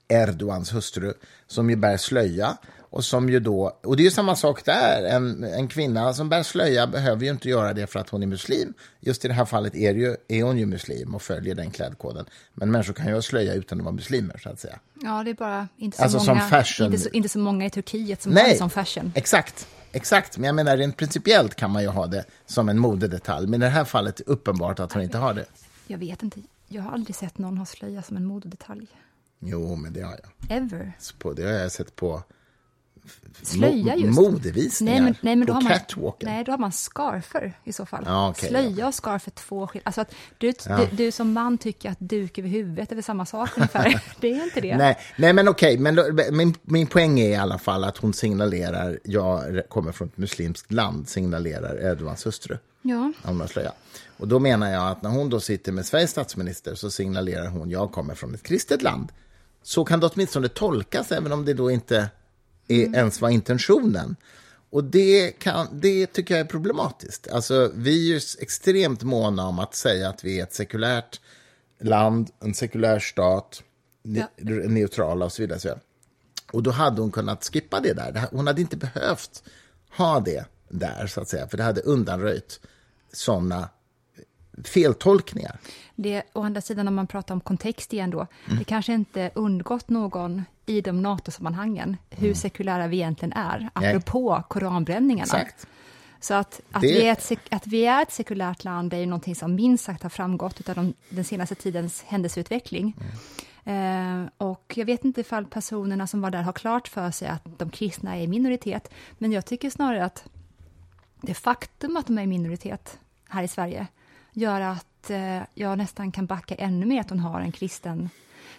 Erdogans 0.07 0.73
hustru 0.73 1.13
som 1.47 1.69
ju 1.69 1.75
bär 1.75 1.97
slöja. 1.97 2.57
Och, 2.93 3.05
som 3.05 3.29
ju 3.29 3.39
då, 3.39 3.79
och 3.83 3.97
det 3.97 4.01
är 4.03 4.05
ju 4.05 4.11
samma 4.11 4.35
sak 4.35 4.65
där. 4.65 5.03
En, 5.03 5.43
en 5.43 5.67
kvinna 5.67 6.13
som 6.13 6.29
bär 6.29 6.43
slöja 6.43 6.87
behöver 6.87 7.23
ju 7.23 7.31
inte 7.31 7.49
göra 7.49 7.73
det 7.73 7.87
för 7.87 7.99
att 7.99 8.09
hon 8.09 8.23
är 8.23 8.27
muslim. 8.27 8.73
Just 8.99 9.25
i 9.25 9.27
det 9.27 9.33
här 9.33 9.45
fallet 9.45 9.75
är, 9.75 9.93
ju, 9.93 10.15
är 10.27 10.43
hon 10.43 10.57
ju 10.57 10.65
muslim 10.65 11.15
och 11.15 11.21
följer 11.21 11.55
den 11.55 11.71
klädkoden. 11.71 12.25
Men 12.53 12.71
människor 12.71 12.93
kan 12.93 13.07
ju 13.07 13.13
ha 13.13 13.21
slöja 13.21 13.53
utan 13.53 13.77
att 13.79 13.83
vara 13.85 13.95
muslimer, 13.95 14.37
så 14.43 14.49
att 14.49 14.59
säga. 14.59 14.79
Ja, 15.01 15.23
det 15.23 15.29
är 15.29 15.33
bara 15.33 15.67
inte 15.77 15.97
så, 15.97 16.03
Alltså 16.03 16.19
som 16.19 16.37
många. 16.37 16.63
Inte, 16.79 16.97
så, 16.97 17.09
inte 17.09 17.29
så 17.29 17.39
många 17.39 17.65
i 17.65 17.69
Turkiet 17.69 18.21
som 18.21 18.31
har 18.31 18.39
det 18.39 18.47
Nej, 18.47 18.57
som 18.57 18.69
fashion. 18.69 19.11
exakt. 19.15 19.67
Exakt, 19.91 20.37
men 20.37 20.45
jag 20.45 20.55
menar 20.55 20.77
rent 20.77 20.97
principiellt 20.97 21.55
kan 21.55 21.71
man 21.71 21.83
ju 21.83 21.89
ha 21.89 22.07
det 22.07 22.25
som 22.45 22.69
en 22.69 22.79
modedetalj. 22.79 23.47
Men 23.47 23.61
i 23.61 23.65
det 23.65 23.71
här 23.71 23.85
fallet 23.85 24.19
är 24.19 24.23
det 24.25 24.31
uppenbart 24.31 24.79
att 24.79 24.93
hon 24.93 25.03
inte 25.03 25.17
har 25.17 25.33
det. 25.33 25.45
Jag 25.87 25.97
vet 25.97 26.23
inte. 26.23 26.39
Jag 26.67 26.81
har 26.83 26.91
aldrig 26.91 27.15
sett 27.15 27.37
någon 27.37 27.57
ha 27.57 27.65
slöja 27.65 28.01
som 28.01 28.17
en 28.17 28.25
modedetalj. 28.25 28.87
Jo, 29.39 29.75
men 29.75 29.93
det 29.93 30.01
har 30.01 30.19
jag. 30.23 30.57
Ever. 30.57 30.93
På, 31.19 31.33
det 31.33 31.43
har 31.43 31.51
jag 31.51 31.71
sett 31.71 31.95
på 31.95 32.23
Slöja 33.41 33.95
just. 33.95 34.19
modevisningar 34.19 34.93
Nej, 34.93 35.01
men, 35.03 35.15
nej, 35.21 35.35
men 35.35 35.47
på 35.47 35.53
då 35.53 35.57
har 35.57 35.61
man, 35.61 35.71
catwalken. 35.71 36.29
nej, 36.29 36.43
då 36.43 36.51
har 36.51 36.57
man 36.57 36.71
scarfer 36.71 37.53
i 37.63 37.73
så 37.73 37.85
fall. 37.85 38.03
Ja, 38.07 38.29
okej, 38.29 38.49
Slöja 38.49 38.87
och 38.87 38.93
scarf 38.93 39.27
är 39.27 39.31
två 39.31 39.67
skilda. 39.67 39.85
Alltså 39.85 40.01
att 40.01 40.15
du, 40.37 40.53
Ja. 40.65 40.77
du, 40.77 40.95
du 41.05 41.11
som 41.11 41.33
man 41.33 41.57
tycker 41.57 41.89
att 41.91 41.99
duk 41.99 42.37
över 42.37 42.49
huvudet 42.49 42.91
är 42.91 42.95
väl 42.95 43.03
samma 43.03 43.25
sak 43.25 43.49
ungefär. 43.57 44.03
det 44.19 44.31
är 44.31 44.43
inte 44.43 44.61
det. 44.61 44.77
Nej, 44.77 44.97
nej, 45.17 45.33
men 45.33 45.47
okej, 45.47 45.77
men 45.77 45.95
då, 45.95 46.05
min, 46.31 46.55
min 46.61 46.87
poäng 46.87 47.19
är 47.19 47.29
i 47.29 47.35
alla 47.35 47.57
fall 47.57 47.83
att 47.83 47.97
hon 47.97 48.13
signalerar, 48.13 48.99
jag 49.03 49.61
kommer 49.69 49.91
från 49.91 50.07
ett 50.07 50.17
muslimskt 50.17 50.71
land, 50.71 51.09
signalerar 51.09 51.75
Erdogans 51.75 52.25
hustru. 52.25 52.57
Ja. 52.81 53.13
Om 53.23 53.47
slöja. 53.47 53.71
Och 54.17 54.27
då 54.27 54.39
menar 54.39 54.71
jag 54.71 54.87
att 54.91 55.01
när 55.01 55.09
hon 55.09 55.29
då 55.29 55.39
sitter 55.39 55.71
med 55.71 55.85
Sveriges 55.85 56.11
statsminister 56.11 56.75
så 56.75 56.91
signalerar 56.91 57.47
hon, 57.47 57.69
jag 57.69 57.91
kommer 57.91 58.15
från 58.15 58.35
ett 58.35 58.43
kristet 58.43 58.81
land. 58.81 59.11
Så 59.63 59.85
kan 59.85 59.99
det 59.99 60.07
åtminstone 60.13 60.47
tolkas, 60.47 61.11
även 61.11 61.31
om 61.31 61.45
det 61.45 61.53
då 61.53 61.71
inte 61.71 62.09
är, 62.67 62.95
ens 62.95 63.21
var 63.21 63.29
intentionen. 63.29 64.15
Och 64.69 64.83
det, 64.83 65.31
kan, 65.31 65.67
det 65.71 66.07
tycker 66.07 66.33
jag 66.33 66.41
är 66.41 66.49
problematiskt. 66.49 67.27
Alltså, 67.27 67.71
vi 67.75 68.09
är 68.09 68.13
ju 68.13 68.19
extremt 68.39 69.03
måna 69.03 69.47
om 69.47 69.59
att 69.59 69.75
säga 69.75 70.09
att 70.09 70.23
vi 70.23 70.39
är 70.39 70.43
ett 70.43 70.53
sekulärt 70.53 71.21
land, 71.81 72.29
en 72.39 72.53
sekulär 72.53 72.99
stat, 72.99 73.63
ne- 74.03 74.67
neutrala 74.67 75.25
och 75.25 75.31
så 75.31 75.41
vidare. 75.41 75.59
Så. 75.59 75.79
Och 76.51 76.63
då 76.63 76.71
hade 76.71 77.01
hon 77.01 77.11
kunnat 77.11 77.49
skippa 77.53 77.79
det 77.79 77.93
där. 77.93 78.27
Hon 78.31 78.47
hade 78.47 78.61
inte 78.61 78.77
behövt 78.77 79.43
ha 79.97 80.19
det 80.19 80.45
där, 80.69 81.07
så 81.07 81.21
att 81.21 81.29
säga. 81.29 81.47
För 81.47 81.57
det 81.57 81.63
hade 81.63 81.81
undanröjt 81.81 82.59
sådana 83.13 83.69
feltolkningar. 84.63 85.59
Det, 85.95 86.23
å 86.33 86.43
andra 86.43 86.61
sidan, 86.61 86.87
om 86.87 86.95
man 86.95 87.07
pratar 87.07 87.33
om 87.35 87.41
kontext 87.41 87.93
igen 87.93 88.09
då, 88.09 88.27
det 88.59 88.63
kanske 88.63 88.93
inte 88.93 89.31
undgått 89.35 89.89
någon 89.89 90.43
i 90.65 90.81
de 90.81 91.01
NATO-sammanhangen 91.01 91.97
hur 92.09 92.33
sekulära 92.33 92.87
vi 92.87 92.97
egentligen 92.97 93.33
är, 93.33 93.69
Nej. 93.75 93.89
apropå 93.89 94.43
koranbränningarna. 94.49 95.23
Exakt. 95.23 95.67
Så 96.19 96.33
att, 96.33 96.61
att, 96.71 96.81
Det- 96.81 96.87
vi 96.87 97.07
är 97.07 97.11
ett, 97.11 97.31
att 97.51 97.67
vi 97.67 97.85
är 97.85 98.01
ett 98.01 98.11
sekulärt 98.11 98.63
land 98.63 98.93
är 98.93 98.97
ju 98.97 99.05
någonting 99.05 99.35
som 99.35 99.55
minst 99.55 99.83
sagt 99.83 100.03
har 100.03 100.09
framgått 100.09 100.69
av 100.69 100.75
de, 100.75 100.93
den 101.09 101.23
senaste 101.23 101.55
tidens 101.55 102.03
händelseutveckling. 102.03 102.95
Eh, 103.63 104.23
och 104.37 104.73
jag 104.75 104.85
vet 104.85 105.05
inte 105.05 105.21
ifall 105.21 105.45
personerna 105.45 106.07
som 106.07 106.21
var 106.21 106.31
där 106.31 106.41
har 106.41 106.53
klart 106.53 106.87
för 106.87 107.11
sig 107.11 107.27
att 107.27 107.59
de 107.59 107.69
kristna 107.69 108.15
är 108.17 108.21
i 108.21 108.27
minoritet, 108.27 108.91
men 109.17 109.31
jag 109.31 109.45
tycker 109.45 109.69
snarare 109.69 110.05
att 110.05 110.25
det 111.21 111.33
faktum 111.33 111.97
att 111.97 112.07
de 112.07 112.17
är 112.17 112.23
i 112.23 112.27
minoritet 112.27 112.99
här 113.29 113.43
i 113.43 113.47
Sverige 113.47 113.87
gör 114.33 114.61
att 114.61 115.09
eh, 115.09 115.41
jag 115.53 115.77
nästan 115.77 116.11
kan 116.11 116.25
backa 116.25 116.55
ännu 116.55 116.85
mer 116.85 117.01
att 117.01 117.09
hon 117.09 117.19
har 117.19 117.41
en 117.41 117.51
kristen... 117.51 118.09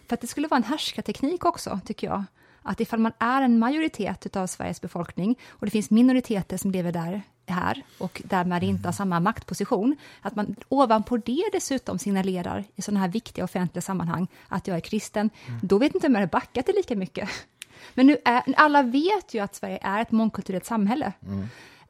För 0.06 0.14
att 0.14 0.20
det 0.20 0.26
skulle 0.26 0.48
vara 0.48 0.58
en 0.58 0.64
härskarteknik 0.64 1.44
också, 1.44 1.80
tycker 1.84 2.06
jag. 2.06 2.24
Att 2.62 2.80
ifall 2.80 3.00
man 3.00 3.12
är 3.18 3.42
en 3.42 3.58
majoritet 3.58 4.36
av 4.36 4.46
Sveriges 4.46 4.80
befolkning 4.80 5.38
och 5.48 5.66
det 5.66 5.70
finns 5.70 5.90
minoriteter 5.90 6.56
som 6.56 6.70
lever 6.70 6.92
där 6.92 7.22
här 7.46 7.82
och 7.98 8.22
därmed 8.24 8.62
inte 8.62 8.88
har 8.88 8.92
samma 8.92 9.20
maktposition, 9.20 9.96
att 10.20 10.36
man 10.36 10.56
ovanpå 10.68 11.16
det 11.16 11.44
dessutom 11.52 11.98
signalerar 11.98 12.64
i 12.74 12.82
sådana 12.82 13.00
här 13.00 13.08
viktiga 13.08 13.44
offentliga 13.44 13.82
sammanhang 13.82 14.28
att 14.48 14.66
jag 14.66 14.76
är 14.76 14.80
kristen, 14.80 15.30
då 15.62 15.78
vet 15.78 15.94
inte 15.94 16.06
om 16.06 16.12
jag 16.12 16.20
hade 16.20 16.30
backat 16.30 16.66
det 16.66 16.72
lika 16.72 16.96
mycket. 16.96 17.28
Men 17.94 18.06
nu 18.06 18.16
är, 18.24 18.42
alla 18.56 18.82
vet 18.82 19.34
ju 19.34 19.40
att 19.40 19.54
Sverige 19.54 19.78
är 19.82 20.02
ett 20.02 20.12
mångkulturellt 20.12 20.64
samhälle. 20.66 21.12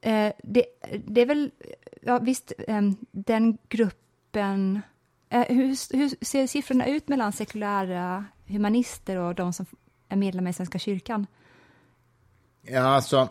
Eh, 0.01 0.33
det, 0.43 0.65
det 1.07 1.21
är 1.21 1.27
väl, 1.27 1.51
ja 2.03 2.19
visst, 2.19 2.53
eh, 2.69 2.83
den 3.11 3.59
gruppen... 3.69 4.81
Eh, 5.35 5.45
hur, 5.49 5.97
hur 5.97 6.25
ser 6.25 6.47
siffrorna 6.47 6.87
ut 6.87 7.09
mellan 7.09 7.33
sekulära 7.33 8.25
humanister 8.47 9.17
och 9.17 9.35
de 9.35 9.53
som 9.53 9.67
är 10.09 10.17
medlemmar 10.17 10.51
i 10.51 10.53
Svenska 10.53 10.79
kyrkan? 10.79 11.27
Ja, 12.63 12.81
alltså, 12.81 13.29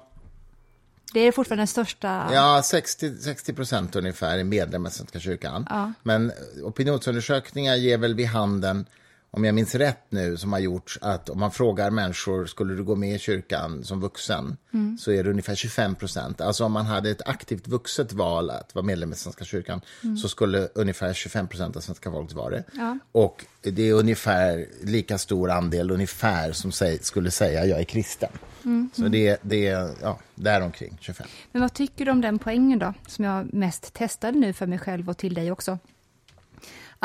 Det 1.14 1.20
är 1.20 1.32
fortfarande 1.32 1.62
den 1.62 1.68
största... 1.68 2.30
ja 2.34 2.62
60, 2.64 3.18
60 3.18 3.54
procent 3.54 3.96
ungefär 3.96 4.38
är 4.38 4.44
medlemmar 4.44 4.90
i 4.90 4.94
Svenska 4.94 5.20
kyrkan. 5.20 5.68
Ja. 5.70 5.94
Men 6.04 6.32
opinionsundersökningar 6.64 7.76
ger 7.76 7.98
väl 7.98 8.16
vid 8.16 8.28
handen, 8.28 8.86
om 9.36 9.44
jag 9.44 9.56
minns 9.56 9.76
rätt 9.76 10.06
nu, 10.10 10.38
som 10.38 10.54
har 10.54 10.60
gjorts 10.60 11.00
att 11.02 11.30
om 11.30 11.40
man 11.40 11.52
frågar 11.52 11.92
människor, 11.92 12.46
skulle 12.46 12.76
du 12.76 12.84
gå 12.84 12.96
med 12.96 13.16
i 13.16 13.20
kyrkan 13.20 13.84
som 13.84 14.02
vuxen? 14.02 14.58
Mm. 14.74 14.98
Så 14.98 15.12
är 15.12 15.24
det 15.24 15.30
ungefär 15.30 15.56
25 15.56 15.96
procent. 15.96 16.42
Alltså 16.42 16.66
om 16.66 16.72
man 16.72 16.86
hade 16.86 17.10
ett 17.10 17.22
aktivt 17.26 17.68
vuxet 17.68 18.14
val 18.14 18.50
att 18.50 18.76
vara 18.76 18.86
medlem 18.86 19.12
i 19.12 19.16
Svenska 19.16 19.46
kyrkan 19.46 19.82
så 20.22 20.30
skulle 20.30 20.68
ungefär 20.76 21.14
25 21.14 21.48
procent 21.48 21.76
av 21.76 21.82
svenska 21.82 22.12
folket 22.12 22.36
vara 22.36 22.50
det. 22.50 22.64
Mm. 22.74 22.86
Ja. 22.86 22.98
Och 23.12 23.46
det 23.62 23.90
är 23.90 23.94
ungefär 23.94 24.66
lika 24.84 25.18
stor 25.18 25.52
andel 25.52 25.92
ungefär 25.92 26.52
som 26.52 26.72
säg, 26.72 27.00
skulle 27.00 27.32
säga 27.32 27.66
jag 27.66 27.80
är 27.80 27.84
kristen. 27.84 28.32
Mm. 28.66 28.90
Så 28.94 29.02
det, 29.02 29.38
det 29.42 29.68
är 29.68 29.90
ja, 30.02 30.20
däromkring 30.36 30.98
25. 31.02 31.28
Men 31.52 31.62
vad 31.62 31.74
tycker 31.74 32.06
du 32.06 32.12
om 32.12 32.22
den 32.22 32.40
poängen 32.40 32.80
då, 32.80 32.94
som 33.08 33.26
jag 33.26 33.54
mest 33.54 33.94
testade 33.94 34.38
nu 34.38 34.54
för 34.54 34.68
mig 34.68 34.80
själv 34.80 35.10
och 35.10 35.18
till 35.18 35.34
dig 35.34 35.52
också? 35.52 35.78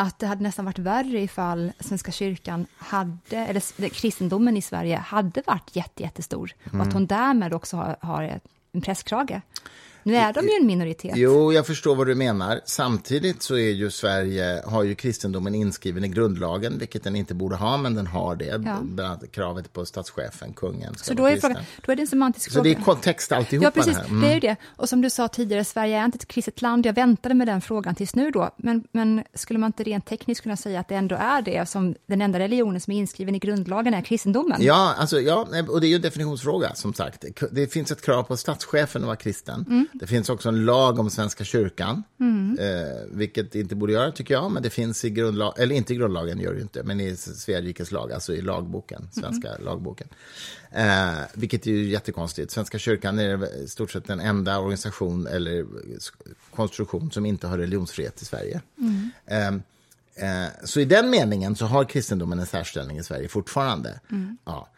Att 0.01 0.19
det 0.19 0.27
hade 0.27 0.43
nästan 0.43 0.65
varit 0.65 0.79
värre 0.79 1.21
ifall 1.21 1.73
Svenska 1.81 2.13
kyrkan 2.13 2.67
hade, 2.79 3.37
eller 3.37 3.89
kristendomen 3.89 4.57
i 4.57 4.63
Sverige 4.63 4.97
hade 4.97 5.43
varit 5.47 5.77
jätte, 5.77 6.03
jättestor 6.03 6.53
och 6.73 6.81
att 6.81 6.93
hon 6.93 7.07
därmed 7.07 7.55
också 7.55 7.77
har, 7.77 7.97
har 8.01 8.41
en 8.73 8.81
presskrage. 8.81 9.41
Nu 10.03 10.17
är 10.17 10.33
de 10.33 10.47
ju 10.47 10.53
en 10.61 10.67
minoritet. 10.67 11.13
Jo, 11.17 11.53
jag 11.53 11.67
förstår 11.67 11.97
vad 11.97 12.07
du 12.07 12.15
menar. 12.15 12.61
Samtidigt 12.65 13.43
så 13.43 13.55
är 13.55 13.71
ju 13.71 13.91
Sverige, 13.91 14.63
har 14.67 14.83
ju 14.83 14.95
kristendomen 14.95 15.55
inskriven 15.55 16.05
i 16.05 16.09
grundlagen, 16.09 16.79
vilket 16.79 17.05
den 17.05 17.17
inte 17.17 17.35
borde 17.35 17.57
ha, 17.57 17.77
men 17.77 17.95
den 17.95 18.07
har 18.07 18.37
det. 18.37 18.45
Ja. 18.45 18.79
Bland 18.83 19.01
annat 19.01 19.33
kravet 19.33 19.73
på 19.73 19.87
statschefen, 19.87 20.53
kungen, 20.53 20.95
ska 20.95 21.05
Så 21.05 21.15
då 21.15 21.27
är, 21.27 21.37
frågan, 21.37 21.63
då 21.87 21.93
är 21.93 21.97
det 21.97 22.03
en 22.03 22.07
semantisk 22.07 22.51
Så 22.51 22.53
fråga. 22.53 22.63
det 22.75 22.81
är 22.81 22.85
kontext 22.85 23.33
alltihopa 23.33 23.65
Ja, 23.67 23.71
precis. 23.71 23.95
det 23.97 24.03
här. 24.03 24.09
Mm. 24.09 24.21
Det 24.21 24.29
är 24.29 24.35
ju 24.35 24.41
det. 24.41 24.57
Och 24.67 24.89
som 24.89 25.01
du 25.01 25.11
sa 25.11 25.29
tidigare, 25.29 25.65
Sverige 25.65 25.99
är 26.01 26.05
inte 26.05 26.17
ett 26.17 26.29
kristet 26.29 26.63
land. 26.63 26.87
Jag 26.87 26.93
väntade 26.93 27.35
med 27.35 27.47
den 27.47 27.61
frågan 27.61 27.95
tills 27.95 28.15
nu 28.15 28.31
då. 28.31 28.51
Men, 28.57 28.85
men 28.93 29.25
skulle 29.35 29.59
man 29.59 29.69
inte 29.69 29.83
rent 29.85 30.07
tekniskt 30.07 30.43
kunna 30.43 30.57
säga 30.57 30.81
att 30.81 30.89
det 30.89 30.95
ändå 30.95 31.17
är 31.17 31.43
det, 31.43 31.69
som 31.69 31.95
den 32.07 32.23
enda 32.23 32.39
religionen 32.39 32.81
som 32.81 32.93
är 32.93 32.99
inskriven 32.99 33.35
i 33.35 33.39
grundlagen 33.39 33.95
är 33.95 34.03
kristendomen? 34.03 34.59
Ja, 34.63 34.95
alltså, 34.99 35.21
ja, 35.21 35.49
och 35.69 35.81
det 35.81 35.87
är 35.87 35.89
ju 35.89 35.97
en 35.97 36.03
definitionsfråga, 36.03 36.75
som 36.75 36.95
sagt. 36.95 37.25
Det 37.53 37.73
finns 37.73 37.91
ett 37.93 38.03
krav 38.03 38.23
på 38.23 38.37
statschefen 38.37 39.03
att 39.03 39.07
vara 39.07 39.17
kristen. 39.17 39.65
Mm. 39.69 39.88
Det 39.93 40.07
finns 40.07 40.29
också 40.29 40.49
en 40.49 40.65
lag 40.65 40.99
om 40.99 41.11
Svenska 41.11 41.45
kyrkan, 41.45 42.03
eh, 42.59 43.07
vilket 43.11 43.53
det 43.53 43.61
inte 43.61 43.75
borde 43.77 43.93
göra, 43.93 44.13
tycker 44.13 44.35
jag. 44.35 44.53
Men 44.53 44.63
det 44.63 44.71
finns 44.71 45.05
i 45.05 45.11
grundlagen, 45.11 45.63
eller 45.63 45.75
inte 45.75 45.93
i 45.93 45.97
grundlagen, 45.97 46.41
gör 46.41 46.55
det 46.55 46.61
inte, 46.61 46.83
men 46.83 47.01
i 47.01 47.17
Svea 47.17 47.61
rikes 47.61 47.91
lag, 47.91 48.13
alltså 48.13 48.35
i 48.35 48.41
lagboken, 48.41 49.09
svenska 49.13 49.49
Mm. 49.49 49.65
lagboken. 49.65 50.09
Eh, 50.71 51.13
vilket 51.35 51.67
är 51.67 51.71
ju 51.71 51.89
jättekonstigt. 51.89 52.51
Svenska 52.51 52.79
kyrkan 52.79 53.19
är 53.19 53.63
i 53.65 53.69
stort 53.69 53.91
sett 53.91 54.05
den 54.07 54.21
enda 54.21 54.59
organisation 54.59 55.27
eller 55.27 55.67
konstruktion 56.55 57.11
som 57.11 57.27
inte 57.27 57.47
har 57.47 57.59
religionsfrihet 57.59 58.23
i 58.23 58.25
Sverige. 58.25 58.61
Eh, 59.27 59.51
Eh, 60.21 60.47
Så 60.65 60.81
i 60.81 60.85
den 60.85 61.11
meningen 61.11 61.57
så 61.57 61.67
har 61.67 61.85
kristendomen 61.85 62.39
en 62.39 62.47
särställning 62.47 62.99
i 62.99 63.03
Sverige 63.05 63.29
fortfarande. 63.29 64.01
Ja. 64.45 64.69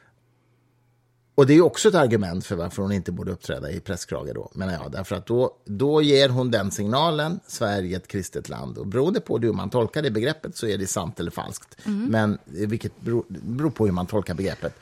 Och 1.41 1.47
det 1.47 1.55
är 1.55 1.61
också 1.61 1.89
ett 1.89 1.95
argument 1.95 2.47
för 2.47 2.57
varför 2.57 2.83
hon 2.83 2.93
inte 2.93 3.13
borde 3.13 3.33
uppträda 3.33 3.71
i 3.71 3.81
presskrage 3.81 4.35
då, 4.35 4.51
menar 4.55 4.73
jag. 4.73 4.93
Därför 4.93 5.17
att 5.17 5.27
då, 5.27 5.51
då 5.65 6.03
ger 6.03 6.29
hon 6.29 6.51
den 6.51 6.71
signalen, 6.71 7.41
Sverige 7.47 7.97
är 7.97 8.01
ett 8.01 8.09
kristet 8.09 8.49
land. 8.49 8.79
Och 8.79 8.87
beroende 8.87 9.21
på 9.21 9.39
hur 9.39 9.53
man 9.53 9.71
tolkar 9.71 10.03
det 10.03 10.11
begreppet 10.11 10.57
så 10.57 10.67
är 10.67 10.79
det 10.79 10.87
sant 10.87 11.21
eller 11.21 11.31
falskt. 11.31 11.77
Men 11.85 12.33
eh, 12.33 12.69
vilket 12.69 13.01
beror, 13.01 13.25
beror 13.29 13.71
på 13.71 13.85
hur 13.87 13.93
man 13.93 14.07
tolkar 14.07 14.35
begreppet. 14.35 14.75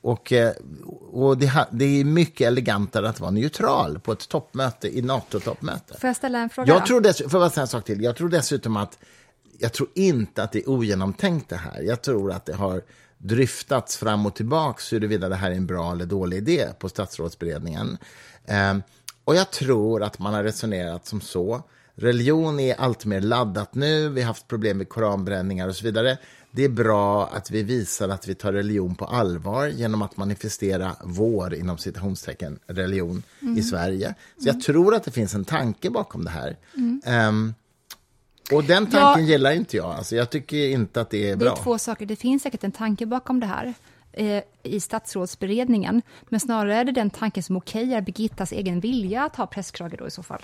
Och, 0.00 0.32
eh, 0.32 0.52
och 1.12 1.38
det, 1.38 1.66
det 1.70 2.00
är 2.00 2.04
mycket 2.04 2.46
elegantare 2.46 3.08
att 3.08 3.20
vara 3.20 3.30
neutral 3.30 3.98
på 3.98 4.12
ett 4.12 4.28
toppmöte, 4.28 4.98
i 4.98 5.02
NATO-toppmöte. 5.02 6.00
Får 6.00 6.08
jag 6.08 6.16
ställa 6.16 6.38
en 6.38 6.50
fråga? 6.50 6.74
Jag 6.74 6.86
tror, 6.86 7.00
dess, 7.00 7.24
bara 7.24 7.50
säga 7.50 7.62
en 7.62 7.68
sak 7.68 7.84
till? 7.84 8.02
jag 8.02 8.16
tror 8.16 8.28
dessutom 8.28 8.76
att 8.76 8.98
jag 9.58 9.72
tror 9.72 9.88
inte 9.94 10.42
att 10.42 10.52
det 10.52 10.58
är 10.58 10.68
ogenomtänkt 10.68 11.48
det 11.48 11.56
här. 11.56 11.82
Jag 11.82 12.02
tror 12.02 12.32
att 12.32 12.46
det 12.46 12.54
har 12.54 12.82
dryftats 13.24 13.96
fram 13.96 14.26
och 14.26 14.34
tillbaks 14.34 14.92
huruvida 14.92 15.28
det 15.28 15.36
här 15.36 15.50
är 15.50 15.54
en 15.54 15.66
bra 15.66 15.92
eller 15.92 16.06
dålig 16.06 16.36
idé 16.36 16.68
på 16.78 16.88
statsrådsberedningen. 16.88 17.98
Ehm, 18.46 18.82
och 19.24 19.34
jag 19.34 19.50
tror 19.50 20.02
att 20.02 20.18
man 20.18 20.34
har 20.34 20.42
resonerat 20.42 21.06
som 21.06 21.20
så. 21.20 21.62
Religion 21.94 22.60
är 22.60 22.74
allt 22.74 23.04
mer 23.04 23.20
laddat 23.20 23.74
nu, 23.74 24.08
vi 24.08 24.20
har 24.20 24.26
haft 24.26 24.48
problem 24.48 24.78
med 24.78 24.88
koranbränningar 24.88 25.68
och 25.68 25.76
så 25.76 25.84
vidare. 25.84 26.18
Det 26.50 26.64
är 26.64 26.68
bra 26.68 27.26
att 27.26 27.50
vi 27.50 27.62
visar 27.62 28.08
att 28.08 28.28
vi 28.28 28.34
tar 28.34 28.52
religion 28.52 28.94
på 28.94 29.04
allvar 29.04 29.66
genom 29.66 30.02
att 30.02 30.16
manifestera 30.16 30.96
vår, 31.04 31.54
inom 31.54 31.78
citationstecken, 31.78 32.58
religion 32.66 33.22
i 33.56 33.62
Sverige. 33.62 34.14
Så 34.38 34.48
jag 34.48 34.60
tror 34.60 34.94
att 34.94 35.04
det 35.04 35.10
finns 35.10 35.34
en 35.34 35.44
tanke 35.44 35.90
bakom 35.90 36.24
det 36.24 36.30
här. 36.30 36.56
Ehm, 37.04 37.54
och 38.52 38.64
den 38.64 38.86
tanken 38.86 39.00
Ja. 39.24 39.30
gillar 39.32 39.52
inte 39.52 39.76
jag. 39.76 39.86
Alltså, 39.94 40.16
jag 40.16 40.30
tycker 40.30 40.68
inte 40.68 41.00
att 41.00 41.10
det 41.10 41.26
är 41.26 41.30
Det 41.30 41.36
bra. 41.36 41.52
är 41.52 41.56
två 41.62 41.78
saker. 41.78 42.06
Det 42.06 42.16
finns 42.16 42.42
säkert 42.42 42.64
en 42.64 42.72
tanke 42.72 43.06
bakom 43.06 43.40
det 43.40 43.46
här 43.46 43.74
eh, 44.12 44.42
i 44.62 44.80
statsrådsberedningen, 44.80 46.02
men 46.28 46.40
snarare 46.40 46.76
är 46.76 46.84
det 46.84 46.92
den 46.92 47.10
tanken 47.10 47.42
som 47.42 47.56
okejar 47.56 48.00
Birgittas 48.00 48.52
egen 48.52 48.80
vilja 48.80 49.24
att 49.24 49.36
ha 49.36 49.46
presskrage 49.46 49.94
då 49.98 50.06
i 50.06 50.10
så 50.10 50.22
fall. 50.22 50.42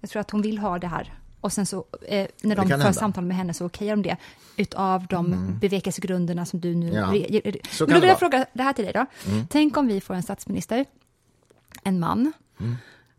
Jag 0.00 0.10
tror 0.10 0.20
att 0.20 0.30
hon 0.30 0.42
vill 0.42 0.58
ha 0.58 0.78
det 0.78 0.86
här. 0.86 1.14
Och 1.40 1.52
sen 1.52 1.66
så, 1.66 1.84
eh, 2.08 2.26
när 2.42 2.56
de 2.56 2.62
för 2.68 2.76
hända. 2.76 2.92
samtal 2.92 3.24
med 3.24 3.36
henne 3.36 3.54
så 3.54 3.64
okejar 3.64 3.96
de 3.96 4.02
det 4.02 4.16
utav 4.56 5.06
de 5.06 5.58
bevekelsegrunderna 5.60 6.46
som 6.46 6.60
du 6.60 6.74
nu... 6.74 6.92
Ja, 6.92 7.06
Men 7.06 7.52
då 7.78 7.86
det 7.86 8.00
vill 8.00 8.08
jag 8.08 8.18
fråga 8.18 8.46
det 8.52 8.62
här 8.62 8.72
till 8.72 8.84
dig 8.84 8.92
då. 8.94 9.06
Tänk 9.48 9.76
om 9.76 9.86
vi 9.86 10.00
får 10.00 10.14
en 10.14 10.22
statsminister, 10.22 10.84
en 11.82 12.00
man, 12.00 12.32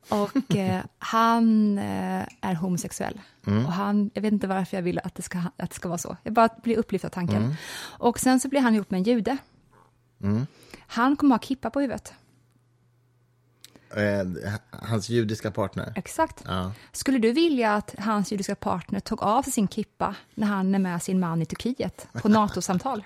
och 0.09 0.55
eh, 0.55 0.81
han 0.99 1.77
eh, 1.77 2.25
är 2.41 2.55
homosexuell. 2.55 3.21
Och 3.45 3.73
han, 3.73 4.11
jag 4.13 4.21
vet 4.21 4.33
inte 4.33 4.47
varför 4.47 4.77
jag 4.77 4.81
vill 4.81 4.99
att 5.03 5.15
det, 5.15 5.21
ska, 5.21 5.37
att 5.37 5.69
det 5.69 5.75
ska 5.75 5.87
vara 5.87 5.97
så. 5.97 6.17
Jag 6.23 6.33
bara 6.33 6.49
blir 6.63 6.77
upplyft 6.77 7.05
av 7.05 7.09
tanken. 7.09 7.55
Och 7.79 8.19
sen 8.19 8.39
så 8.39 8.47
blir 8.47 8.59
han 8.59 8.75
ihop 8.75 8.91
med 8.91 8.97
en 8.97 9.03
jude. 9.03 9.37
Han 10.87 11.15
kommer 11.15 11.35
ha 11.35 11.39
kippa 11.39 11.69
på 11.69 11.79
huvudet. 11.79 12.13
Eh, 13.95 14.53
hans 14.69 15.09
judiska 15.09 15.51
partner. 15.51 15.93
Exakt. 15.95 16.43
Ja. 16.47 16.71
Skulle 16.91 17.19
du 17.19 17.31
vilja 17.31 17.75
att 17.75 17.95
hans 17.97 18.31
judiska 18.31 18.55
partner 18.55 18.99
tog 18.99 19.23
av 19.23 19.43
sig 19.43 19.53
sin 19.53 19.67
kippa 19.67 20.15
när 20.35 20.47
han 20.47 20.75
är 20.75 20.79
med 20.79 21.03
sin 21.03 21.19
man 21.19 21.41
i 21.41 21.45
Turkiet 21.45 22.07
på 22.13 22.29
NATO-samtal? 22.29 23.03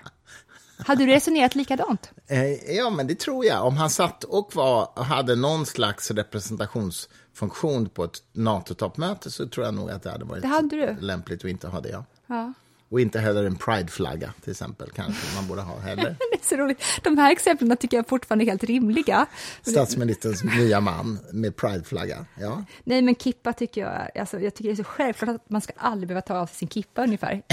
Hade 0.78 1.06
du 1.06 1.12
resonerat 1.12 1.54
likadant? 1.54 2.10
Eh, 2.26 2.74
ja, 2.76 2.90
men 2.90 3.06
det 3.06 3.18
tror 3.18 3.44
jag. 3.44 3.66
Om 3.66 3.76
han 3.76 3.90
satt 3.90 4.24
och 4.24 4.50
var, 4.54 5.02
hade 5.02 5.36
någon 5.36 5.66
slags 5.66 6.10
representationsfunktion 6.10 7.88
på 7.88 8.04
ett 8.04 8.22
NATO-toppmöte 8.32 9.30
så 9.30 9.48
tror 9.48 9.66
jag 9.66 9.74
nog 9.74 9.90
att 9.90 10.02
det 10.02 10.10
hade 10.10 10.24
varit 10.24 10.42
Det 10.42 10.48
hade 10.48 10.96
lämpligt 11.00 11.44
att 11.44 11.50
inte 11.50 11.68
ha 11.68 11.80
det. 11.80 11.88
Ja. 11.88 12.04
Ja. 12.26 12.52
Och 12.90 13.00
inte 13.00 13.18
heller 13.20 13.44
en 13.44 13.56
prideflagga, 13.56 14.32
till 14.42 14.50
exempel, 14.50 14.90
kanske 14.90 15.36
man 15.36 15.48
borde 15.48 15.62
ha 15.62 15.78
heller. 15.78 16.16
Är 16.42 16.46
så 16.48 16.56
roligt. 16.56 16.82
De 17.02 17.18
här 17.18 17.32
exemplen 17.32 17.76
tycker 17.76 17.96
jag 17.96 18.08
fortfarande 18.08 18.44
är 18.44 18.46
helt 18.46 18.64
rimliga. 18.64 19.26
Statsministerns 19.62 20.44
nya 20.44 20.80
man 20.80 21.18
med 21.32 21.56
prideflagga. 21.56 22.26
Ja. 22.40 22.64
Nej, 22.84 23.02
men 23.02 23.14
kippa 23.14 23.52
tycker 23.52 23.80
jag, 23.80 24.20
alltså, 24.20 24.40
jag 24.40 24.54
tycker 24.54 24.68
det 24.70 24.74
är 24.74 24.76
så 24.76 24.84
självklart 24.84 25.30
att 25.30 25.50
man 25.50 25.60
ska 25.60 25.72
aldrig 25.76 26.08
behöva 26.08 26.22
ta 26.22 26.38
av 26.38 26.46
sig 26.46 26.56
sin 26.56 26.68
kippa 26.68 27.02
ungefär. 27.02 27.42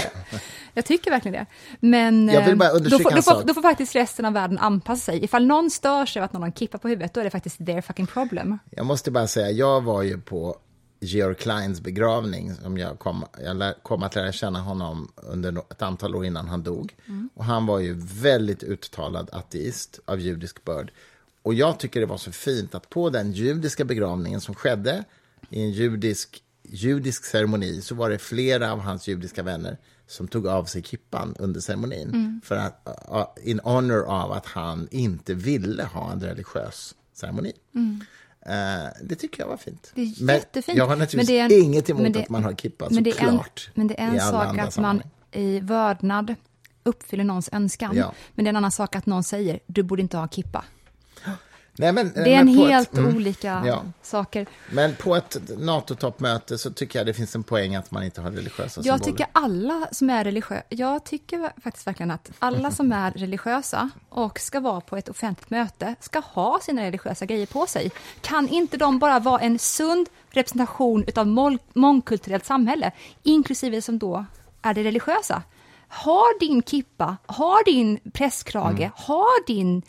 Jag 0.74 0.84
tycker 0.84 1.10
verkligen 1.10 1.32
det. 1.32 1.46
Men 1.80 2.28
Jag 2.28 2.46
vill 2.46 2.56
bara 2.56 2.70
eh, 2.70 2.76
understryka 2.76 3.16
då, 3.16 3.22
får, 3.22 3.32
då, 3.32 3.40
får, 3.40 3.46
då 3.46 3.54
får 3.54 3.62
faktiskt 3.62 3.94
resten 3.94 4.24
av 4.24 4.32
världen 4.32 4.58
anpassa 4.58 5.12
sig. 5.12 5.24
Ifall 5.24 5.46
någon 5.46 5.70
stör 5.70 6.06
sig 6.06 6.20
av 6.20 6.24
att 6.24 6.32
någon 6.32 6.42
har 6.42 6.46
en 6.46 6.52
kippa 6.52 6.78
på 6.78 6.88
huvudet, 6.88 7.14
då 7.14 7.20
är 7.20 7.24
det 7.24 7.30
faktiskt 7.30 7.66
their 7.66 7.80
fucking 7.80 8.06
problem. 8.06 8.58
Jag 8.70 8.86
måste 8.86 9.10
bara 9.10 9.26
säga, 9.26 9.50
jag 9.50 9.80
var 9.80 10.02
ju 10.02 10.20
på 10.20 10.56
Georg 11.00 11.36
Kleins 11.36 11.80
begravning. 11.80 12.54
Som 12.54 12.78
jag, 12.78 12.98
kom, 12.98 13.24
jag 13.44 13.56
lär, 13.56 13.74
kom 13.82 14.02
att 14.02 14.14
lära 14.14 14.32
känna 14.32 14.60
honom 14.60 15.12
under 15.16 15.58
ett 15.70 15.82
antal 15.82 16.14
år 16.14 16.24
innan 16.24 16.48
han 16.48 16.62
dog. 16.62 16.94
Och 17.34 17.44
han 17.44 17.66
var 17.66 17.78
ju 17.78 17.94
väldigt 17.98 18.62
uttalad 18.62 19.30
ateist 19.32 20.00
av 20.04 20.20
judisk 20.20 20.64
börd. 20.64 20.92
Och 21.42 21.54
jag 21.54 21.78
tycker 21.78 22.00
det 22.00 22.06
var 22.06 22.16
så 22.16 22.32
fint 22.32 22.74
att 22.74 22.90
på 22.90 23.10
den 23.10 23.32
judiska 23.32 23.84
begravningen 23.84 24.40
som 24.40 24.54
skedde 24.54 25.04
i 25.50 25.62
en 25.62 25.70
judisk, 25.70 26.42
judisk 26.62 27.24
ceremoni 27.24 27.80
så 27.80 27.94
var 27.94 28.10
det 28.10 28.18
flera 28.18 28.72
av 28.72 28.80
hans 28.80 29.08
judiska 29.08 29.42
vänner 29.42 29.78
som 30.06 30.28
tog 30.28 30.46
av 30.46 30.64
sig 30.64 30.82
kippan 30.82 31.34
under 31.38 31.60
ceremonin. 31.60 32.40
För 32.44 32.56
att, 32.56 32.88
uh, 33.10 33.48
in 33.48 33.60
honor 33.64 34.04
av 34.04 34.32
att 34.32 34.46
han 34.46 34.88
inte 34.90 35.34
ville 35.34 35.84
ha 35.84 36.12
en 36.12 36.20
religiös 36.20 36.94
ceremoni. 37.12 37.52
Eh, 37.74 37.80
det 39.02 39.14
tycker 39.14 39.40
jag 39.42 39.48
var 39.48 39.56
fint. 39.56 39.92
Det 39.94 40.02
är 40.02 40.12
men 40.24 40.34
jättefint. 40.34 40.78
jag 40.78 40.84
har 40.84 40.88
Men 40.88 40.98
naturligtvis 40.98 41.28
det 41.28 41.38
är 41.38 41.44
en- 41.44 41.64
inget 41.64 41.90
emot 41.90 42.02
men 42.02 42.12
det- 42.12 42.22
att 42.22 42.28
man 42.28 42.44
har 42.44 42.52
kippa, 42.52 42.88
men 42.90 43.04
det 43.04 43.10
är 43.20 43.28
en, 43.28 43.40
men 43.74 43.86
det 43.86 44.00
är 44.00 44.06
en 44.08 44.20
sak 44.20 44.58
att 44.58 44.78
man 44.78 45.02
i 45.32 45.60
vördnad 45.60 46.34
uppfyller 46.82 47.24
någons 47.24 47.48
önskan, 47.52 47.96
Ja. 47.96 48.12
men 48.34 48.44
det 48.44 48.48
är 48.48 48.50
en 48.50 48.56
annan 48.56 48.72
sak 48.72 48.96
att 48.96 49.06
någon 49.06 49.24
säger 49.24 49.60
du 49.66 49.82
borde 49.82 50.02
inte 50.02 50.16
ha 50.16 50.28
kippa. 50.28 50.64
Nej, 51.78 51.92
men, 51.92 52.12
Det 52.14 52.20
är 52.34 52.38
en 52.40 52.46
men 52.46 52.56
på 52.56 52.66
helt 52.66 52.92
ett, 52.92 52.98
mm, 52.98 53.16
olika 53.16 53.62
ja. 53.66 53.82
saker. 54.02 54.46
Men 54.72 54.94
på 54.96 55.16
ett 55.16 55.36
NATO-toppmöte 55.58 56.58
så 56.58 56.70
tycker 56.70 56.98
jag 56.98 57.06
det 57.06 57.14
finns 57.14 57.34
en 57.34 57.42
poäng 57.42 57.74
att 57.74 57.90
man 57.90 58.02
inte 58.02 58.20
har 58.20 58.30
religiösa 58.30 58.62
Jag 58.62 58.84
symboler. 58.84 58.98
tycker 59.04 59.26
alla 59.32 59.88
som 59.92 60.10
är 60.10 60.24
religiösa, 60.24 60.62
jag 60.68 61.04
tycker 61.04 61.52
faktiskt 61.62 61.86
verkligen 61.86 62.10
att 62.10 62.30
alla 62.38 62.70
som 62.70 62.92
är 62.92 63.10
religiösa 63.10 63.90
och 64.08 64.40
ska 64.40 64.60
vara 64.60 64.80
på 64.80 64.96
ett 64.96 65.08
offentligt 65.08 65.50
möte 65.50 65.94
ska 66.00 66.18
ha 66.20 66.58
sina 66.62 66.82
religiösa 66.82 67.26
grejer 67.26 67.46
på 67.46 67.66
sig. 67.66 67.90
Kan 68.20 68.48
inte 68.48 68.76
de 68.76 68.98
bara 68.98 69.18
vara 69.18 69.40
en 69.40 69.58
sund 69.58 70.08
representation 70.30 71.04
mål- 71.24 71.58
mångkulturellt 71.72 72.44
samhälle, 72.46 72.90
inklusive 73.22 73.82
som 73.82 73.98
då 73.98 74.24
är 74.62 74.74
det 74.74 74.82
religiösa? 74.84 75.42
Har 75.88 76.40
din 76.40 76.62
kippa, 76.62 77.16
har 77.26 77.64
din 77.64 78.00
presskrage, 78.12 78.78
Mm. 78.80 78.90
har 78.96 79.46
din 79.46 79.82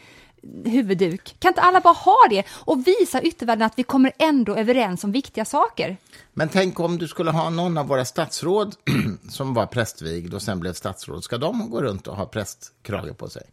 huvudduk. 0.65 1.35
Kan 1.39 1.49
inte 1.49 1.61
alla 1.61 1.79
bara 1.79 1.93
ha 1.93 2.17
det 2.29 2.43
och 2.49 2.87
visa 2.87 3.21
yttervärlden 3.21 3.65
att 3.65 3.79
vi 3.79 3.83
kommer 3.83 4.11
ändå 4.19 4.55
överens 4.55 5.03
om 5.03 5.11
viktiga 5.11 5.45
saker? 5.45 5.97
Men 6.33 6.49
tänk 6.49 6.79
om 6.79 6.97
du 6.97 7.07
skulle 7.07 7.31
ha 7.31 7.49
någon 7.49 7.77
av 7.77 7.87
våra 7.87 8.05
statsråd 8.05 8.75
som 9.29 9.53
var 9.53 9.65
prästvigd 9.65 10.33
och 10.33 10.41
sen 10.41 10.59
blev 10.59 10.73
statsråd. 10.73 11.23
Ska 11.23 11.37
de 11.37 11.69
gå 11.69 11.81
runt 11.81 12.07
och 12.07 12.15
ha 12.15 12.25
prästkrage 12.25 13.17
på 13.17 13.29
sig 13.29 13.43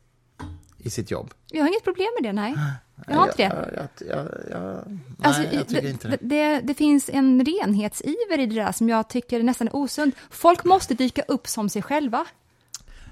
i 0.78 0.90
sitt 0.90 1.10
jobb? 1.10 1.34
Jag 1.50 1.62
har 1.62 1.68
inget 1.68 1.84
problem 1.84 2.08
med 2.20 2.30
det, 2.30 2.32
nej. 2.32 2.54
Jag 3.06 3.16
har 3.16 3.26
inte 3.26 3.36
det. 3.36 3.70
Jag, 3.76 3.88
jag, 4.08 4.16
jag, 4.18 4.28
jag, 4.50 4.82
nej, 4.86 4.98
Alltså, 5.22 5.42
jag 5.42 5.68
tycker 5.68 5.82
det, 5.82 5.90
inte 5.90 6.08
det. 6.08 6.18
det, 6.20 6.60
det 6.60 6.74
finns 6.74 7.10
en 7.12 7.44
renhetsiver 7.44 8.40
i 8.40 8.46
det 8.46 8.54
där 8.54 8.72
som 8.72 8.88
jag 8.88 9.08
tycker 9.08 9.42
nästan 9.42 9.68
är 9.68 9.76
osund. 9.76 10.12
Folk 10.30 10.64
måste 10.64 10.94
dyka 10.94 11.22
upp 11.28 11.48
som 11.48 11.68
sig 11.68 11.82
själva. 11.82 12.26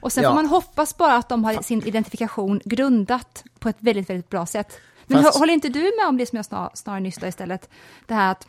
Och 0.02 0.12
sen 0.12 0.24
Ja. 0.24 0.30
får 0.30 0.34
man 0.34 0.46
hoppas 0.46 0.96
bara 0.96 1.14
att 1.16 1.28
de 1.28 1.44
har 1.44 1.62
sin 1.62 1.82
identifikation 1.86 2.60
grundat 2.64 3.44
på 3.58 3.68
ett 3.68 3.76
väldigt, 3.78 4.10
väldigt 4.10 4.28
bra 4.28 4.46
sätt. 4.46 4.80
Men 5.06 5.22
Fast- 5.22 5.36
hå- 5.36 5.38
håller 5.40 5.54
inte 5.54 5.68
du 5.68 5.80
med 5.98 6.06
om 6.08 6.16
det 6.16 6.26
som 6.26 6.36
jag 6.36 6.44
snar, 6.44 6.70
snarare 6.74 7.00
nyss 7.00 7.16
då 7.18 7.26
istället? 7.26 7.68
Det 8.06 8.14
här 8.14 8.30
att 8.32 8.46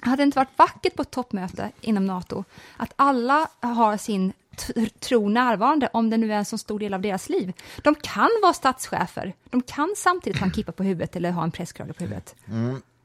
hade 0.00 0.16
det 0.16 0.22
inte 0.22 0.38
varit 0.38 0.58
vackert 0.58 0.96
på 0.96 1.02
ett 1.02 1.10
toppmöte 1.10 1.70
inom 1.80 2.06
NATO 2.06 2.44
att 2.76 2.92
alla 2.96 3.48
har 3.60 3.96
sin 3.96 4.32
tro 5.00 5.28
närvarande, 5.28 5.88
om 5.92 6.10
det 6.10 6.16
nu 6.16 6.32
är 6.32 6.36
en 6.36 6.44
så 6.44 6.58
stor 6.58 6.78
del 6.78 6.94
av 6.94 7.00
deras 7.00 7.28
liv. 7.28 7.52
De 7.82 7.94
kan 7.94 8.28
vara 8.42 8.52
statschefer, 8.52 9.34
de 9.50 9.62
kan 9.62 9.94
samtidigt 9.96 10.38
ha 10.40 10.46
en 10.46 10.52
kippa 10.52 10.72
på 10.72 10.82
huvudet 10.82 11.16
eller 11.16 11.30
ha 11.30 11.42
en 11.44 11.50
presskrage 11.50 11.96
på 11.96 12.04
huvudet. 12.04 12.34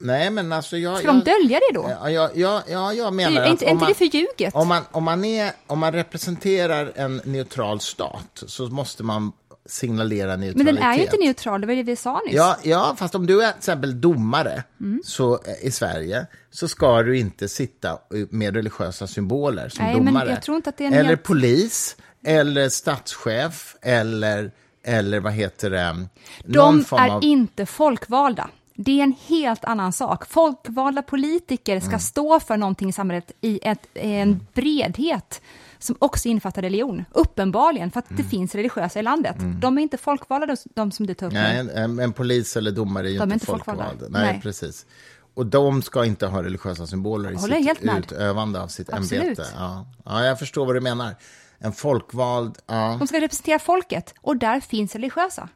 Nej, 0.02 0.30
men 0.30 0.52
alltså 0.54 0.78
jag... 0.78 0.98
Ska 0.98 1.08
jag, 1.08 1.16
de 1.16 1.32
dölja 1.32 1.60
det 1.60 1.74
då? 1.80 1.90
Ja, 2.02 2.10
ja, 2.10 2.30
ja, 2.36 2.64
ja, 2.68 2.94
jag 2.94 3.14
Det 3.14 3.16
menar 3.16 3.42
är 3.42 3.46
att 3.46 3.50
inte, 3.52 3.66
om 3.66 3.78
man, 3.78 3.88
det 3.90 3.94
förljuget? 3.96 4.56
om, 4.56 4.68
man, 4.68 4.84
om, 4.92 5.04
man 5.04 5.26
är, 5.26 5.52
om 5.68 5.80
man 5.80 5.92
representerar 5.94 6.92
en 6.96 7.22
neutral 7.26 7.80
stat 7.80 8.44
så 8.48 8.66
måste 8.68 9.04
man 9.04 9.32
signalera 9.66 10.28
Men 10.28 10.40
neutralitet. 10.40 10.76
den 10.76 10.84
är 10.84 10.96
ju 10.98 11.04
inte 11.04 11.18
neutral, 11.18 11.62
det 11.62 11.68
var 11.68 11.76
det 11.76 11.84
vi 11.84 11.96
sa 11.96 12.22
nyss. 12.26 12.36
Ja, 12.36 12.58
ja, 12.64 12.96
fast 13.00 13.16
om 13.16 13.26
du 13.28 13.44
är 13.44 13.52
till 13.52 13.58
exempel 13.58 14.02
domare 14.02 14.64
Mm. 14.80 15.02
så, 15.06 15.34
eh, 15.34 15.68
i 15.68 15.72
Sverige 15.72 16.26
så 16.52 16.68
ska 16.68 17.04
du 17.04 17.18
inte 17.20 17.48
sitta 17.50 17.98
med 18.30 18.56
religiösa 18.56 19.08
symboler 19.08 19.70
som 19.70 19.86
Nej, 19.86 19.96
men 19.96 20.06
domare. 20.06 20.30
jag 20.30 20.42
tror 20.42 20.58
inte 20.58 20.70
att 20.70 20.78
det 20.78 20.84
är 20.84 20.88
en 20.88 20.94
eller 20.94 21.16
polis, 21.16 21.96
eller 22.26 22.70
statschef, 22.70 23.76
eller, 23.82 24.52
eller 24.84 25.20
vad 25.20 25.34
heter 25.34 25.70
det? 25.70 26.06
De 26.46 26.86
är 26.92 27.10
av... 27.12 27.24
inte 27.24 27.66
folkvalda. 27.66 28.50
Det 28.84 29.00
är 29.00 29.04
en 29.04 29.16
helt 29.28 29.66
annan 29.66 29.94
sak. 29.94 30.26
Folkvalda 30.26 31.02
politiker 31.02 31.80
ska 31.80 31.88
Mm. 31.90 32.00
stå 32.00 32.40
för 32.40 32.58
någonting 32.58 32.90
i 32.90 32.94
samhället 32.94 33.32
i 33.42 33.60
ett, 33.64 33.80
en 33.94 34.48
bredhet 34.54 35.42
som 35.80 35.96
också 36.00 36.28
innefattar 36.28 36.62
religion. 36.62 37.06
Uppenbarligen, 37.12 37.92
för 37.92 38.00
att 38.00 38.10
Mm. 38.12 38.24
det 38.24 38.30
finns 38.30 38.56
religiösa 38.56 39.00
i 39.00 39.04
landet. 39.04 39.36
De 39.62 39.78
är 39.78 39.82
inte 39.82 39.98
folkvalda, 39.98 40.46
de, 40.48 40.56
de 40.76 40.92
som 40.92 41.08
du 41.08 41.14
tar 41.14 41.28
upp 41.28 41.34
Nej, 41.34 41.58
en, 41.60 41.70
en, 41.70 42.00
en 42.00 42.14
polis 42.14 42.58
eller 42.58 42.72
domare 42.72 43.08
är 43.08 43.12
ju 43.12 43.22
inte 43.24 43.34
inte 43.34 43.46
folkvalda. 43.46 43.84
folkvalda. 43.90 44.20
Nej, 44.20 44.32
Nej. 44.34 44.42
precis. 44.42 44.86
Och 45.34 45.46
de 45.46 45.82
ska 45.82 46.06
inte 46.06 46.28
ha 46.28 46.44
religiösa 46.44 46.88
symboler 46.88 47.32
i 47.32 47.38
sitt 47.38 47.84
utövande 47.98 48.62
av 48.62 48.68
sitt 48.68 48.94
Absolut. 48.94 49.24
ämbete. 49.24 49.46
Ja. 49.58 49.86
ja, 50.06 50.24
jag 50.26 50.40
förstår 50.40 50.66
vad 50.66 50.76
du 50.76 50.82
menar. 50.82 51.16
En 51.60 51.74
folkvald, 51.74 52.58
ja, 52.68 52.96
De 53.00 53.08
ska 53.08 53.22
representera 53.22 53.60
folket, 53.60 54.14
och 54.22 54.38
där 54.38 54.60
finns 54.60 54.96
religiösa. 54.96 55.50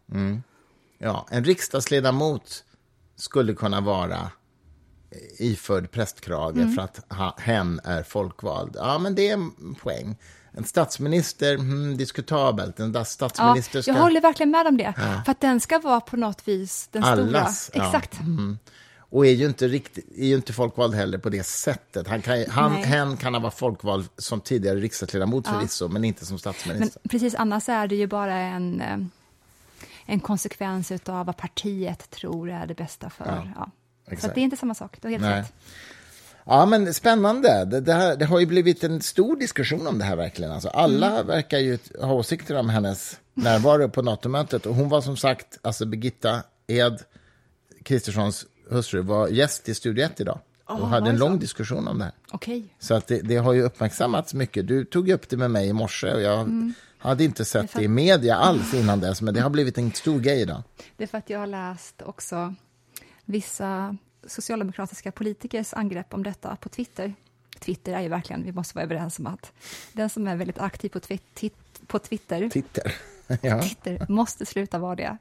ja, 0.97 1.27
en 1.31 1.43
riksdagsledamot 1.43 2.63
skulle 3.15 3.53
kunna 3.53 3.81
vara 3.81 4.31
iförd 5.39 5.91
prästkrage 5.91 6.55
Mm. 6.57 6.71
för 6.75 6.81
att 6.81 7.05
ha, 7.13 7.35
hen 7.39 7.79
är 7.83 8.03
folkvald. 8.03 8.71
Ja, 8.75 8.97
men 8.97 9.15
det 9.15 9.29
är 9.29 9.33
en 9.33 9.75
poäng. 9.81 10.15
En 10.51 10.63
statsminister, 10.63 11.57
hmm, 11.57 11.97
diskutabelt. 11.97 12.79
En 12.79 12.91
Ja, 12.93 13.05
statsminister 13.05 13.81
ska... 13.81 13.91
jag 13.91 13.99
håller 14.01 14.21
verkligen 14.21 14.51
med 14.51 14.67
om 14.67 14.77
det. 14.77 14.93
För 15.25 15.31
att 15.31 15.41
den 15.41 15.59
ska 15.59 15.79
vara 15.79 16.01
på 16.01 16.17
något 16.17 16.47
vis 16.47 16.87
den 16.91 17.03
Allas, 17.03 17.63
stora. 17.63 17.83
ja. 17.83 17.87
Exakt. 17.87 18.19
Och 19.09 19.25
är 19.27 19.31
ju 19.31 19.45
inte, 19.45 19.67
riktigt, 19.67 20.17
är 20.17 20.25
ju 20.25 20.35
inte 20.35 20.53
folkvald 20.53 20.95
heller 20.95 21.17
på 21.17 21.29
det 21.29 21.43
sättet. 21.43 22.07
Han 22.07 22.21
kan, 22.21 22.45
han, 22.49 22.73
Nej. 22.73 22.83
hen 22.83 23.17
kan 23.17 23.33
ha 23.33 23.41
varit 23.41 23.53
folkvald 23.53 24.05
som 24.17 24.41
tidigare 24.41 24.79
riksdagsledamot 24.79 25.47
förvisso, 25.47 25.87
men 25.87 26.03
inte 26.03 26.25
som 26.25 26.33
Men 26.33 26.39
statsminister. 26.39 27.01
precis, 27.09 27.35
annars 27.35 27.69
är 27.69 27.87
det 27.87 27.95
ju 27.95 28.07
bara 28.07 28.35
en, 28.35 28.81
eh, 28.81 28.97
en 30.05 30.19
konsekvens 30.19 30.91
av 31.05 31.25
vad 31.25 31.37
partiet 31.37 32.09
tror 32.09 32.49
är 32.49 32.67
det 32.67 32.73
bästa 32.75 33.09
för. 33.09 33.25
Ja, 33.25 33.43
Ja, 33.55 33.69
Så 34.07 34.11
exakt. 34.11 34.35
det 34.35 34.41
är 34.41 34.43
inte 34.43 34.57
samma 34.57 34.73
sak, 34.75 34.97
du 35.01 35.07
har 35.07 35.11
helt 35.11 35.23
Nej. 35.23 35.39
rätt. 35.41 35.53
Ja, 36.47 36.65
men 36.65 36.93
spännande. 36.93 37.65
Det, 37.65 37.81
det, 37.81 37.93
här, 37.93 38.15
det 38.15 38.25
har 38.25 38.39
ju 38.39 38.45
blivit 38.45 38.83
en 38.83 39.01
stor 39.01 39.35
diskussion 39.39 39.87
om 39.87 39.97
det 39.97 40.05
här 40.05 40.15
verkligen. 40.15 40.51
Alltså, 40.51 40.69
alla 40.69 41.11
Mm. 41.11 41.27
verkar 41.27 41.57
ju 41.57 41.77
ha 42.01 42.13
åsikter 42.13 42.55
om 42.55 42.69
hennes 42.69 43.19
närvaro 43.33 43.89
på 43.89 44.01
NATO-mötet. 44.01 44.65
Och 44.65 44.75
hon 44.75 44.89
var 44.89 45.01
som 45.01 45.17
sagt, 45.17 45.59
alltså 45.61 45.85
Birgitta 45.85 46.43
Ed, 46.67 47.01
Kristerssons 47.83 48.45
hustru, 48.69 49.01
var 49.01 49.27
gäst 49.27 49.69
i 49.69 49.75
Studio 49.75 50.05
1 50.05 50.19
idag. 50.21 50.39
och 50.65 50.87
hade 50.87 51.09
en 51.09 51.15
det 51.15 51.19
så? 51.19 51.27
lång 51.27 51.39
diskussion 51.39 51.87
om 51.87 51.97
det 51.97 52.03
här. 52.03 52.13
Okej. 52.31 52.63
Så 52.79 52.93
att 52.93 53.07
det, 53.07 53.21
det 53.21 53.35
har 53.37 53.53
ju 53.53 53.61
uppmärksammats 53.61 54.33
mycket. 54.33 54.67
Du 54.67 54.85
tog 54.85 55.09
upp 55.09 55.29
det 55.29 55.37
med 55.37 55.51
mig 55.51 55.67
i 55.67 55.73
morse 55.73 56.13
och 56.13 56.21
jag 56.21 56.73
hade 57.05 57.23
inte 57.23 57.45
sett 57.45 57.61
det, 57.61 57.67
för- 57.67 57.81
i 57.81 57.87
media 57.87 58.35
alls 58.35 58.73
innan 58.73 58.99
dess, 58.99 59.21
men 59.21 59.33
det 59.33 59.39
har 59.41 59.49
blivit 59.49 59.77
en 59.77 59.91
stor 59.93 60.19
grej 60.19 60.41
idag. 60.41 60.63
Det 60.97 61.03
är 61.03 61.07
för 61.07 61.17
att 61.17 61.29
jag 61.29 61.39
har 61.39 61.47
läst 61.47 62.01
också 62.01 62.53
vissa 63.25 63.97
socialdemokratiska 64.27 65.11
politikers 65.11 65.73
angrepp 65.73 66.13
om 66.13 66.23
detta 66.23 66.55
på 66.55 66.69
Twitter. 66.69 67.13
Twitter 67.59 67.93
är 67.93 68.01
ju 68.01 68.07
verkligen, 68.09 68.43
vi 68.43 68.51
måste 68.51 68.75
vara 68.75 68.83
överens 68.85 69.19
om 69.19 69.27
att 69.27 69.51
den 69.93 70.09
som 70.09 70.27
är 70.27 70.35
väldigt 70.35 70.59
aktiv 70.59 70.89
på, 70.89 70.99
twi- 70.99 71.51
på 71.87 71.99
Twitter, 71.99 72.49
Twitter. 72.49 72.95
ja, 73.41 73.61
Twitter 73.63 74.05
måste 74.09 74.45
sluta 74.45 74.79
vara 74.79 74.95
det. 74.95 75.17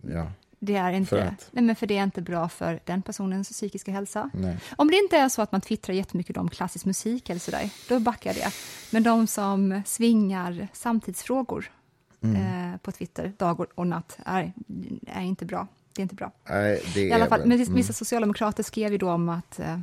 ja, 0.00 0.32
Det 0.64 0.76
är 0.76 0.92
inte, 0.92 1.36
nej 1.50 1.64
men 1.64 1.76
för 1.76 1.86
det 1.86 1.98
är 1.98 2.02
inte 2.02 2.22
bra 2.22 2.48
för 2.48 2.80
den 2.84 3.02
personens 3.02 3.48
psykiska 3.48 3.92
hälsa. 3.92 4.30
nej. 4.34 4.58
Om 4.76 4.88
det 4.88 4.96
inte 4.96 5.16
är 5.16 5.28
så 5.28 5.42
att 5.42 5.52
man 5.52 5.60
twittrar 5.60 5.94
jättemycket 5.94 6.36
om 6.36 6.48
klassisk 6.48 6.84
musik 6.84 7.30
eller 7.30 7.40
sådär, 7.40 7.70
då 7.88 8.00
backar 8.00 8.30
jag 8.30 8.36
det. 8.36 8.52
Men 8.90 9.02
de 9.02 9.26
som 9.26 9.82
svingar 9.86 10.68
samtidsfrågor 10.72 11.70
Mm. 12.24 12.72
eh, 12.72 12.76
på 12.78 12.92
Twitter 12.92 13.32
dag 13.38 13.66
och- 13.74 13.86
natt 13.86 14.18
är, 14.24 14.52
är 15.06 15.22
inte 15.22 15.44
bra. 15.44 15.66
Det 15.92 16.00
är 16.00 16.02
inte 16.02 16.14
bra. 16.14 16.30
Nej, 16.48 16.82
det 16.94 17.00
I 17.00 17.12
alla 17.12 17.26
fall, 17.26 17.40
men 17.46 17.60
mm. 17.60 17.74
vissa 17.74 17.92
socialdemokrater 17.92 18.62
skrev 18.62 18.92
ju 18.92 18.98
då 18.98 19.10
om 19.10 19.28
att 19.28 19.58
eh, 19.60 19.80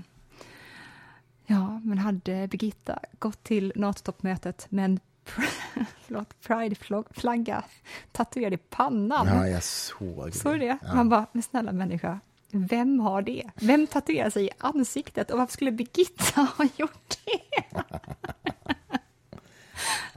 ja, 1.45 1.81
men 1.83 1.97
hade 1.97 2.47
Birgitta 2.47 2.99
gått 3.19 3.43
till 3.43 3.73
NATO-toppmötet 3.75 4.65
med 4.69 4.85
en 4.85 4.99
förlåt, 6.05 6.41
Pride-flagga 6.47 7.63
tatuerad 8.11 8.53
i 8.53 8.57
pannan, 8.57 9.27
Ja, 9.27 9.47
jag 9.47 9.63
såg 9.63 10.33
så 10.33 10.49
är 10.49 10.59
det. 10.59 10.77
Man 10.95 11.09
bara, 11.09 11.25
men 11.31 11.43
snälla 11.43 11.71
människa, 11.71 12.19
vem 12.51 12.99
har 12.99 13.21
det? 13.21 13.43
Vem 13.55 13.87
tatuerar 13.87 14.29
sig 14.29 14.45
i 14.45 14.49
ansiktet 14.57 15.31
och 15.31 15.37
varför 15.37 15.53
skulle 15.53 15.71
Birgitta 15.71 16.41
ha 16.57 16.65
gjort 16.77 17.17
det? 17.25 17.63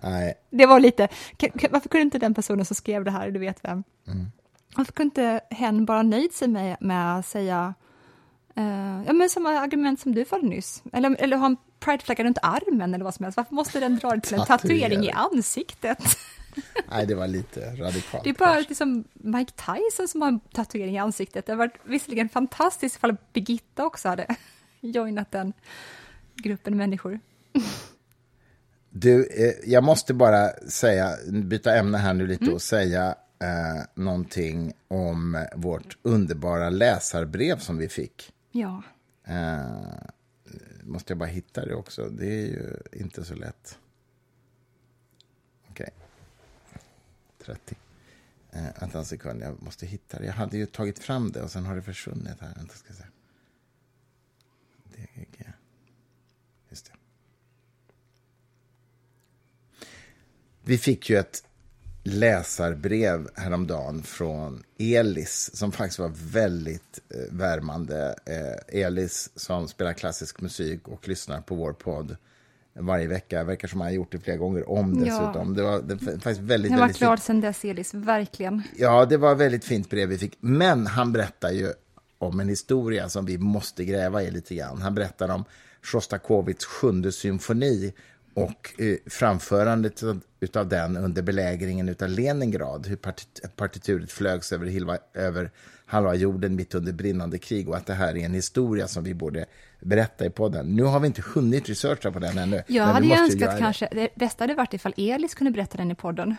Nej, 0.02 0.34
Det 0.50 0.66
var 0.66 0.80
lite, 0.80 1.08
varför 1.70 1.88
kunde 1.88 2.02
inte 2.02 2.18
den 2.18 2.34
personen 2.34 2.64
som 2.64 2.76
skrev 2.76 3.04
det 3.04 3.10
här, 3.10 3.30
du 3.30 3.38
vet 3.40 3.64
vem, 3.64 3.84
Mm. 4.06 4.26
varför 4.76 4.92
kunde 4.92 5.04
inte 5.20 5.40
hen 5.54 5.84
bara 5.84 6.02
nöjt 6.02 6.34
sig 6.34 6.48
med, 6.48 6.76
med 6.80 7.18
att 7.18 7.26
säga, 7.26 7.74
eh, 8.54 9.02
ja 9.06 9.12
men 9.12 9.30
samma 9.30 9.50
argument 9.50 10.00
som 10.00 10.14
du 10.14 10.24
förde 10.24 10.46
nyss, 10.46 10.82
eller, 10.92 11.16
eller 11.18 11.36
ha 11.36 11.46
en 11.46 11.56
prideflagga 11.84 12.24
runt 12.24 12.38
armen 12.42 12.94
eller 12.94 13.04
vad 13.04 13.14
som 13.14 13.24
helst, 13.24 13.36
varför 13.36 13.54
måste 13.54 13.80
den 13.80 13.96
dra 13.98 14.20
till 14.20 14.34
en 14.34 14.46
tatuering 14.46 15.04
i 15.04 15.10
ansiktet? 15.10 15.98
nej, 16.90 17.06
det 17.06 17.14
var 17.14 17.28
lite 17.28 17.60
radikalt. 17.76 18.24
Det 18.24 18.30
är 18.30 18.34
bara 18.34 18.58
liksom 18.58 19.04
Mike 19.12 19.52
Tyson 19.52 20.08
som 20.08 20.22
har 20.22 20.28
en 20.28 20.40
tatuering 20.40 20.94
i 20.94 20.98
ansiktet. 20.98 21.46
Det 21.46 21.52
har 21.52 21.56
varit 21.56 21.76
visserligen 21.84 22.28
fantastiskt 22.28 22.96
ifall 22.96 23.16
Birgitta 23.32 23.84
också 23.86 24.08
hade 24.08 24.26
joinat 24.80 25.30
den 25.30 25.52
gruppen 26.34 26.76
människor. 26.76 27.20
Du, 28.90 29.26
eh, 29.26 29.70
jag 29.72 29.84
måste 29.84 30.14
bara 30.14 30.48
säga, 30.68 31.10
byta 31.32 31.74
ämne 31.76 31.98
här 31.98 32.14
nu 32.14 32.24
Mm. 32.24 32.30
lite 32.30 32.50
och 32.50 32.62
säga 32.62 33.14
eh, 33.42 33.82
någonting 33.94 34.72
om 34.88 35.46
vårt 35.56 35.96
underbara 36.02 36.70
läsarbrev 36.70 37.58
som 37.58 37.78
vi 37.78 37.88
fick. 37.88 38.32
Ja, 38.52 38.82
Eh, 39.24 39.72
måste 40.82 41.10
jag 41.12 41.18
bara 41.18 41.28
hitta 41.28 41.64
det 41.64 41.74
också. 41.74 42.08
Det 42.08 42.26
är 42.26 42.46
ju 42.46 42.76
inte 42.92 43.24
så 43.24 43.34
lätt. 43.34 43.78
Okej. 45.70 45.90
30. 47.38 47.76
Eh, 48.50 48.80
vänta 48.80 48.98
en 48.98 49.04
sekund, 49.04 49.42
jag 49.42 49.62
måste 49.62 49.86
hitta 49.86 50.18
det. 50.18 50.26
Jag 50.26 50.32
hade 50.32 50.56
ju 50.56 50.66
tagit 50.66 50.98
fram 50.98 51.32
det 51.32 51.42
och 51.42 51.50
sen 51.50 51.66
har 51.66 51.76
det 51.76 51.82
försvunnit 51.82 52.40
här. 52.40 52.54
Vänta, 52.54 52.74
ska 52.74 52.88
jag 52.88 52.96
se. 52.96 53.04
DGG. 54.84 55.52
Just 56.68 56.84
det. 56.84 56.92
Vi 60.62 60.78
fick 60.78 61.10
ju 61.10 61.16
ett 61.16 61.44
läsarbrev 62.04 63.28
häromdagen 63.34 64.02
från 64.02 64.62
Elis 64.78 65.50
som 65.54 65.72
faktiskt 65.72 65.98
var 65.98 66.12
väldigt 66.32 67.00
eh, 67.14 67.34
värmande. 67.36 68.14
Eh, 68.26 68.80
Elis 68.82 69.30
som 69.36 69.68
spelar 69.68 69.92
klassisk 69.92 70.40
musik 70.40 70.88
och 70.88 71.08
lyssnar 71.08 71.40
på 71.40 71.54
vår 71.54 71.72
podd 71.72 72.16
varje 72.74 73.06
vecka. 73.06 73.44
Verkar 73.44 73.68
som 73.68 73.80
han 73.80 73.88
har 73.88 73.94
gjort 73.94 74.12
det 74.12 74.18
flera 74.18 74.36
gånger 74.36 74.70
om 74.70 74.94
Ja. 74.98 75.04
dessutom. 75.04 75.54
Det 75.54 75.62
var 75.62 75.82
det, 75.82 75.98
faktiskt 75.98 76.40
väldigt, 76.40 76.70
jag 76.70 76.78
var 76.78 76.84
väldigt 76.86 76.98
glad 76.98 77.18
fint. 77.18 77.24
sen 77.24 77.40
dess, 77.40 77.64
Elis, 77.64 77.94
verkligen. 77.94 78.62
Ja, 78.76 79.04
det 79.04 79.16
var 79.16 79.32
ett 79.32 79.38
väldigt 79.38 79.64
fint 79.64 79.90
brev 79.90 80.08
vi 80.08 80.18
fick. 80.18 80.36
Men 80.40 80.86
han 80.86 81.12
berättar 81.12 81.50
ju 81.50 81.72
om 82.18 82.40
en 82.40 82.48
historia 82.48 83.08
som 83.08 83.26
vi 83.26 83.38
måste 83.38 83.84
gräva 83.84 84.22
i 84.22 84.30
lite 84.30 84.54
grann. 84.54 84.82
Han 84.82 84.94
berättar 84.94 85.28
om 85.28 85.44
Sjostakovitjs 85.82 86.64
sjunde 86.64 87.12
symfoni 87.12 87.92
och 88.34 88.80
eh, 88.80 88.96
framförandet 89.06 90.02
av- 90.02 90.20
utav 90.40 90.68
den 90.68 90.96
under 90.96 91.22
belägringen 91.22 91.88
utav 91.88 92.08
Leningrad. 92.08 92.86
Hur 92.86 92.96
partit- 92.96 93.56
partituret 93.56 94.12
flögs 94.12 94.52
över, 94.52 94.66
hilva, 94.66 94.98
över 95.14 95.50
halva 95.86 96.14
jorden 96.14 96.56
mitt 96.56 96.74
under 96.74 96.92
brinnande 96.92 97.38
krig 97.38 97.68
och 97.68 97.76
att 97.76 97.86
det 97.86 97.94
här 97.94 98.16
är 98.16 98.24
en 98.24 98.34
historia 98.34 98.88
som 98.88 99.04
vi 99.04 99.14
borde 99.14 99.46
berätta 99.80 100.26
i 100.26 100.30
podden. 100.30 100.66
Nu 100.76 100.82
har 100.82 101.00
vi 101.00 101.06
inte 101.06 101.22
hunnit 101.34 101.68
researcha 101.68 102.12
på 102.12 102.18
den 102.18 102.38
ännu. 102.38 102.62
Jag 102.66 102.84
hade 102.84 103.06
ju 103.06 103.12
önskat 103.14 103.40
göra 103.40 103.52
det. 103.52 103.58
kanske, 103.58 103.88
det 103.92 104.14
bästa 104.14 104.42
hade 104.44 104.54
varit 104.54 104.74
ifall 104.74 104.94
Elis 104.96 105.34
kunde 105.34 105.50
berätta 105.50 105.76
den 105.78 105.90
i 105.90 105.94
podden. 105.94 106.36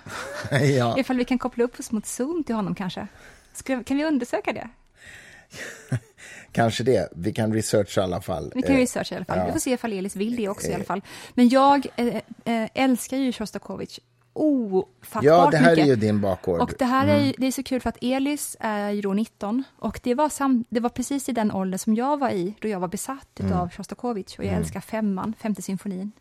ja. 0.77 0.99
Ifall 0.99 1.17
vi 1.17 1.25
kan 1.25 1.37
koppla 1.39 1.63
upp 1.63 1.79
oss 1.79 1.91
mot 1.91 2.05
Zoom 2.05 2.43
till 2.43 2.55
honom 2.55 2.75
kanske. 2.75 3.07
Ska, 3.53 3.83
kan 3.83 3.97
vi 3.97 4.05
undersöka 4.05 4.53
det? 4.53 4.69
Kanske 6.53 6.83
det. 6.83 7.09
Vi 7.15 7.33
kan 7.33 7.53
researcha 7.53 8.01
i 8.01 8.03
alla 8.03 8.21
fall. 8.21 8.51
Vi 8.55 8.61
kan 8.61 8.71
Eh, 8.75 8.77
researcha 8.77 9.15
i 9.15 9.17
alla 9.17 9.25
fall. 9.25 9.37
ja. 9.37 9.45
Vi 9.45 9.51
får 9.51 9.59
se 9.59 9.71
ifall 9.71 9.93
Elis 9.93 10.15
vill 10.15 10.35
det 10.35 10.49
också 10.49 10.67
i 10.67 10.73
alla 10.73 10.83
fall. 10.83 11.01
Men 11.33 11.49
jag 11.49 11.87
eh, 11.95 12.15
eh, 12.45 12.69
älskar 12.73 13.17
ju 13.17 13.31
Sjostakovitj 13.31 13.99
ofattbart 14.35 15.23
Ja, 15.23 15.47
det 15.51 15.57
här 15.57 15.69
mycket. 15.71 15.85
är 15.85 15.89
ju 15.89 15.95
din 15.95 16.21
bakgård. 16.21 16.59
Och 16.61 16.73
det 16.79 16.85
här 16.85 17.07
är, 17.07 17.19
ju- 17.19 17.33
det 17.37 17.47
är 17.47 17.51
så 17.51 17.63
kul 17.63 17.81
för 17.81 17.89
att 17.89 17.97
Elis 18.01 18.57
är 18.59 18.89
ju 18.89 19.01
då 19.01 19.13
19 19.13 19.63
och 19.79 19.99
det 20.03 20.13
var, 20.15 20.29
sam, 20.29 20.63
det 20.69 20.79
var 20.79 20.89
precis 20.89 21.29
i 21.29 21.31
den 21.31 21.51
åldern 21.51 21.77
som 21.79 21.95
jag 21.95 22.19
var 22.19 22.29
i 22.29 22.53
då 22.61 22.67
jag 22.67 22.79
var 22.79 22.87
besatt 22.87 23.39
av 23.53 23.69
Sjostakovitj 23.71 24.35
och 24.39 24.45
jag 24.45 24.53
älskar 24.53 24.79
femman, 24.79 25.33
femte 25.39 25.61
symfonin. 25.61 26.11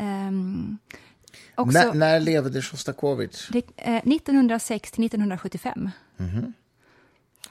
Um, 0.00 0.78
också, 1.54 1.78
när, 1.78 1.94
när 1.94 2.20
levde 2.20 2.62
Sjostakovitj? 2.62 3.36
eh, 3.76 3.94
1906 3.96 4.90
till 4.90 5.04
1975. 5.06 5.90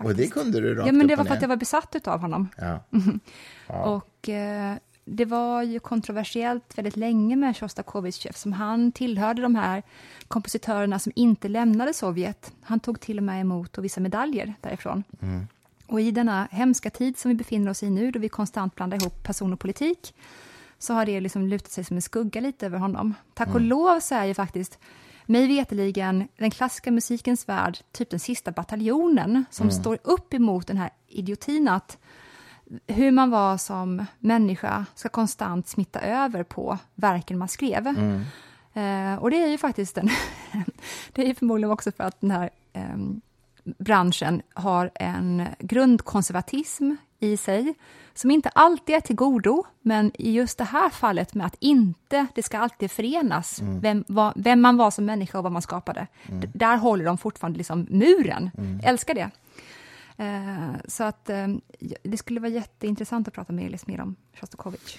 Och 0.03 0.15
det 0.15 0.27
kunde 0.27 0.59
du 0.61 0.75
rakt 0.75 0.87
Ja, 0.87 0.91
men 0.91 1.07
det 1.07 1.15
var 1.15 1.25
för 1.25 1.33
att 1.33 1.41
jag 1.41 1.49
var 1.49 1.55
besatt 1.55 2.07
av 2.07 2.19
honom. 2.19 2.49
Ja. 3.67 3.85
Och 3.85 4.29
eh, 4.29 4.75
det 5.05 5.25
var 5.25 5.63
ju 5.63 5.79
kontroversiellt 5.79 6.77
väldigt 6.77 6.97
länge 6.97 7.35
med 7.35 7.57
Sjostakovitj 7.57 8.27
eftersom 8.27 8.53
han 8.53 8.91
tillhörde 8.91 9.41
de 9.41 9.55
här 9.55 9.83
kompositörerna 10.27 10.99
som 10.99 11.11
inte 11.15 11.47
lämnade 11.47 11.93
Sovjet. 11.93 12.53
Han 12.61 12.79
tog 12.79 12.99
till 12.99 13.17
och 13.17 13.23
med 13.23 13.41
emot 13.41 13.77
och 13.77 13.83
vissa 13.83 14.01
medaljer 14.01 14.53
därifrån. 14.61 15.03
Och 15.87 16.01
i 16.01 16.11
denna 16.11 16.47
hemska 16.51 16.89
tid 16.89 17.17
som 17.17 17.29
vi 17.29 17.35
befinner 17.35 17.71
oss 17.71 17.83
i 17.83 17.89
nu, 17.89 18.11
då 18.11 18.19
vi 18.19 18.29
konstant 18.29 18.75
blandar 18.75 18.97
ihop 19.01 19.23
person 19.23 19.53
och 19.53 19.59
politik, 19.59 20.13
så 20.79 20.93
har 20.93 21.05
det 21.05 21.19
liksom 21.19 21.47
lutat 21.47 21.71
sig 21.71 21.83
som 21.83 21.95
en 21.95 22.01
skugga 22.01 22.41
lite 22.41 22.65
över 22.65 22.77
honom. 22.77 23.13
Tack 23.33 23.55
och 23.55 23.61
lov 23.61 23.99
så 23.99 24.15
är 24.15 24.25
ju 24.25 24.33
faktiskt, 24.33 24.79
mig 25.25 25.47
veteligen 25.47 26.27
den 26.37 26.51
klassiska 26.51 26.91
musikens 26.91 27.49
värld, 27.49 27.77
typ 27.91 28.09
den 28.09 28.19
sista 28.19 28.51
bataljonen, 28.51 29.45
som 29.49 29.71
står 29.71 29.97
upp 30.03 30.33
emot 30.33 30.67
den 30.67 30.77
här 30.77 30.89
idiotin 31.07 31.67
att 31.67 31.97
hur 32.87 33.11
man 33.11 33.29
var 33.29 33.57
som 33.57 34.05
människa 34.19 34.85
ska 34.95 35.09
konstant 35.09 35.67
smitta 35.67 36.01
över 36.01 36.43
på 36.43 36.77
verken 36.95 37.37
man 37.37 37.47
skrev. 37.47 37.87
Eh, 38.73 39.15
och 39.15 39.31
det 39.31 39.43
är 39.43 39.47
ju 39.47 39.57
faktiskt 39.57 39.97
en, 39.97 40.09
det 41.13 41.21
är 41.21 41.27
ju 41.27 41.35
förmodligen 41.35 41.71
också 41.71 41.91
för 41.91 42.03
att 42.03 42.21
den 42.21 42.31
här 42.31 42.49
ehm, 42.73 43.21
branschen 43.63 44.41
har 44.53 44.91
en 44.95 45.47
grundkonservatism 45.59 46.95
i 47.19 47.37
sig 47.37 47.73
som 48.21 48.31
inte 48.31 48.49
alltid 48.49 48.95
är 48.95 48.99
till 48.99 49.15
godo, 49.15 49.63
men 49.81 50.11
i 50.13 50.31
just 50.31 50.57
det 50.57 50.63
här 50.63 50.89
fallet 50.89 51.33
med 51.33 51.45
att 51.47 51.55
inte 51.59 52.27
det 52.35 52.43
ska 52.43 52.57
alltid 52.59 52.91
förenas 52.91 53.61
vem, 53.81 54.03
vad, 54.07 54.33
vem 54.35 54.61
man 54.61 54.77
var 54.77 54.91
som 54.91 55.05
människa 55.05 55.37
och 55.37 55.43
vad 55.43 55.51
man 55.53 55.61
skapade. 55.61 56.07
D- 56.27 56.49
där 56.53 56.77
håller 56.77 57.05
de 57.05 57.17
fortfarande 57.17 57.57
liksom 57.57 57.87
muren. 57.89 58.51
Älskar 58.83 59.13
det. 59.13 59.29
Eh, 60.17 60.75
så 60.87 61.03
att 61.03 61.29
eh, 61.29 61.47
det 62.03 62.17
skulle 62.17 62.39
vara 62.39 62.51
jätteintressant 62.51 63.27
att 63.27 63.33
prata 63.33 63.53
med 63.53 63.65
Elis 63.65 63.87
mer 63.87 64.01
om 64.01 64.15
Sjostakovitj. 64.39 64.97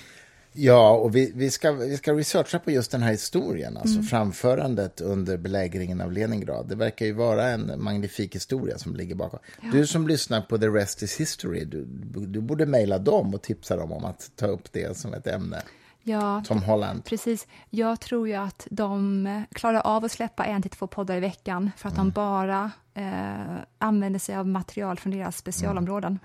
Ja, 0.54 0.90
och 0.90 1.16
vi, 1.16 1.32
vi, 1.34 1.50
ska, 1.50 1.72
vi 1.72 1.96
ska 1.96 2.12
researcha 2.12 2.58
på 2.58 2.70
just 2.70 2.90
den 2.90 3.02
här 3.02 3.10
historien, 3.10 3.76
alltså 3.76 3.94
Mm. 3.94 4.06
framförandet 4.06 5.00
under 5.00 5.36
belägringen 5.36 6.00
av 6.00 6.12
Leningrad. 6.12 6.68
Det 6.68 6.74
verkar 6.74 7.06
ju 7.06 7.12
vara 7.12 7.48
en 7.48 7.82
magnifik 7.82 8.34
historia 8.34 8.78
som 8.78 8.96
ligger 8.96 9.14
bakom. 9.14 9.38
Du 9.72 9.86
som 9.86 10.08
lyssnar 10.08 10.40
på 10.40 10.58
The 10.58 10.66
Rest 10.68 11.02
is 11.02 11.20
History, 11.20 11.64
du, 11.64 11.84
du 12.26 12.40
borde 12.40 12.66
mejla 12.66 12.98
dem 12.98 13.34
och 13.34 13.42
tipsa 13.42 13.76
dem 13.76 13.92
om 13.92 14.04
att 14.04 14.30
ta 14.36 14.46
upp 14.46 14.72
det 14.72 14.96
som 14.96 15.14
ett 15.14 15.26
ämne. 15.26 15.62
Ja, 16.04 16.42
Tom 16.46 16.62
Holland. 16.62 17.04
precis. 17.04 17.46
Jag 17.70 18.00
tror 18.00 18.28
ju 18.28 18.34
att 18.34 18.66
de 18.70 19.44
klarar 19.52 19.80
av 19.80 20.04
att 20.04 20.12
släppa 20.12 20.44
en 20.44 20.62
till 20.62 20.70
två 20.70 20.86
poddar 20.86 21.16
i 21.16 21.20
veckan 21.20 21.70
för 21.76 21.88
att 21.88 21.96
de 21.96 22.10
bara 22.10 22.70
eh, 22.94 23.56
använder 23.78 24.18
sig 24.20 24.36
av 24.36 24.46
material 24.48 24.98
från 24.98 25.12
deras 25.12 25.36
specialområden. 25.36 26.18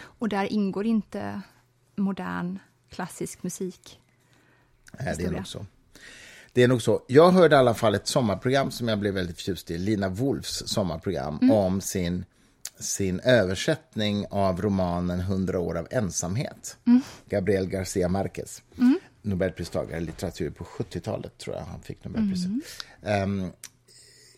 Och 0.00 0.28
där 0.28 0.52
ingår 0.52 0.86
inte 0.86 1.40
modern 1.96 2.58
klassisk 2.90 3.42
musik. 3.42 4.00
Nej, 5.00 5.14
det 5.18 5.24
är 5.24 5.30
nog 5.30 5.46
så. 5.46 5.66
Det 6.52 6.62
är 6.62 6.68
nog 6.68 6.82
så. 6.82 7.02
Jag 7.06 7.30
hörde 7.30 7.56
i 7.56 7.58
alla 7.58 7.74
fall 7.74 7.94
ett 7.94 8.06
sommarprogram 8.06 8.70
som 8.70 8.88
jag 8.88 8.98
blev 8.98 9.14
väldigt 9.14 9.36
förtjust 9.36 9.70
i, 9.70 9.78
Lina 9.78 10.08
Wolfs 10.08 10.62
sommarprogram, 10.66 11.38
Mm. 11.42 11.54
om 11.54 11.80
sin, 11.80 12.24
sin 12.78 13.20
översättning 13.20 14.26
av 14.30 14.62
romanen 14.62 15.20
100 15.20 15.58
år 15.60 15.78
av 15.78 15.88
ensamhet. 15.90 16.76
Mm. 16.86 17.00
Gabriel 17.28 17.66
Garcia 17.68 18.08
Marquez, 18.08 18.62
Nobelpristagare 19.22 19.96
i 19.96 20.00
litteratur 20.00 20.50
på 20.50 20.64
70-talet, 20.64 21.38
tror 21.38 21.56
jag 21.56 21.64
han 21.64 21.82
fick 21.82 22.04
Nobelpriset. 22.04 22.46
Mm. 22.46 22.62
Ehm, 23.02 23.50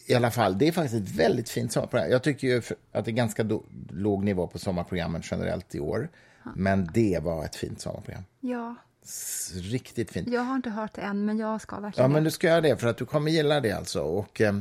I 0.06 0.14
alla 0.14 0.30
fall, 0.30 0.58
det 0.58 0.68
är 0.68 0.72
faktiskt 0.72 1.02
ett 1.08 1.16
väldigt 1.16 1.48
fint 1.48 1.72
sommarprogram. 1.72 2.10
Jag 2.10 2.22
tycker 2.22 2.48
ju 2.48 2.62
att 2.92 3.04
det 3.04 3.10
är 3.10 3.12
ganska 3.12 3.46
låg 3.90 4.24
nivå 4.24 4.46
på 4.46 4.58
sommarprogrammen 4.58 5.22
generellt 5.24 5.74
i 5.74 5.80
år. 5.80 6.08
Men 6.56 6.90
det 6.94 7.18
var 7.22 7.44
ett 7.44 7.56
fint 7.56 7.80
sommarprogram. 7.80 8.24
Ja, 8.40 8.74
Riktigt 9.54 10.10
fint. 10.10 10.28
jag 10.28 10.40
har 10.40 10.56
inte 10.56 10.70
hört 10.70 10.94
det 10.94 11.00
än, 11.02 11.24
men 11.24 11.38
jag 11.38 11.60
ska 11.60 11.76
Ja, 11.76 11.80
verkligen 11.80 12.12
men 12.12 12.22
det. 12.24 12.26
du 12.26 12.30
ska 12.30 12.46
göra 12.46 12.60
det, 12.60 12.76
för 12.76 12.88
att 12.88 12.96
du 12.96 13.06
kommer 13.06 13.30
gilla 13.30 13.60
det 13.60 13.72
alltså. 13.72 14.02
Och 14.02 14.40
eh, 14.40 14.54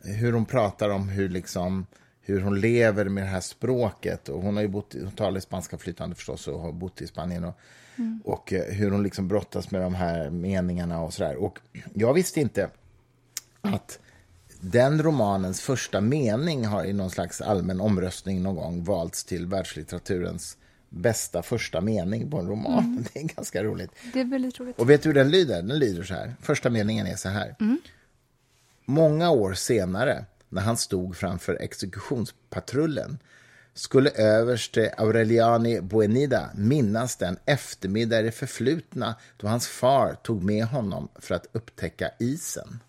hur 0.00 0.32
hon 0.32 0.44
pratar 0.46 0.88
om 0.90 1.08
hur, 1.08 1.28
liksom, 1.28 1.86
hur 2.20 2.40
hon 2.40 2.60
lever 2.60 3.04
med 3.08 3.24
det 3.24 3.28
här 3.28 3.40
språket. 3.40 4.28
Och 4.28 4.42
hon 4.42 4.54
har 4.56 4.62
ju 4.62 4.68
bott, 4.68 4.94
hon 5.02 5.12
talar 5.12 5.40
spanska 5.40 5.78
flytande 5.78 6.16
förstås 6.16 6.48
och 6.48 6.60
har 6.60 6.72
bott 6.72 7.00
i 7.00 7.06
Spanien. 7.06 7.44
Och, 7.44 7.54
och 8.24 8.52
eh, 8.52 8.74
hur 8.74 8.90
hon 8.90 9.02
liksom 9.02 9.28
brottas 9.28 9.70
med 9.70 9.80
de 9.82 9.94
här 9.94 10.30
meningarna 10.30 11.02
och 11.02 11.12
sådär. 11.14 11.36
Och 11.36 11.58
jag 11.94 12.14
visste 12.14 12.40
inte 12.40 12.70
att 13.60 13.98
den 14.60 15.02
romanens 15.02 15.60
första 15.60 16.00
mening 16.00 16.64
har 16.66 16.84
i 16.84 16.92
någon 16.92 17.10
slags 17.10 17.40
allmän 17.40 17.80
omröstning 17.80 18.42
någon 18.42 18.54
gång 18.56 18.84
valts 18.84 19.24
till 19.24 19.46
världslitteraturens 19.46 20.56
bästa 20.90 21.42
första 21.42 21.80
mening 21.80 22.30
på 22.30 22.38
en 22.38 22.48
roman. 22.48 23.06
Det 23.12 23.20
är 23.20 23.24
ganska 23.24 23.64
roligt. 23.64 23.90
Det 24.12 24.20
är 24.20 24.24
väldigt 24.24 24.60
roligt. 24.60 24.78
Och 24.78 24.90
vet 24.90 25.02
du 25.02 25.08
hur 25.08 25.14
den 25.14 25.30
lyder? 25.30 25.62
Den 25.62 25.78
lyder 25.78 26.02
så 26.02 26.14
här. 26.14 26.34
Första 26.42 26.70
meningen 26.70 27.06
är 27.06 27.16
så 27.16 27.28
här. 27.28 27.56
Många 28.84 29.30
år 29.30 29.54
senare, 29.54 30.24
när 30.48 30.62
han 30.62 30.76
stod 30.76 31.16
framför 31.16 31.54
exekutionspatrullen 31.60 33.18
skulle 33.74 34.10
överste 34.10 34.94
Aureliani 34.98 35.80
Buenida 35.80 36.50
minnas 36.54 37.16
den 37.16 37.38
eftermiddag 37.44 38.20
i 38.20 38.22
det 38.22 38.32
förflutna 38.32 39.14
då 39.36 39.48
hans 39.48 39.68
far 39.68 40.14
tog 40.22 40.42
med 40.42 40.64
honom 40.64 41.08
för 41.14 41.34
att 41.34 41.46
upptäcka 41.52 42.10
isen. 42.18 42.80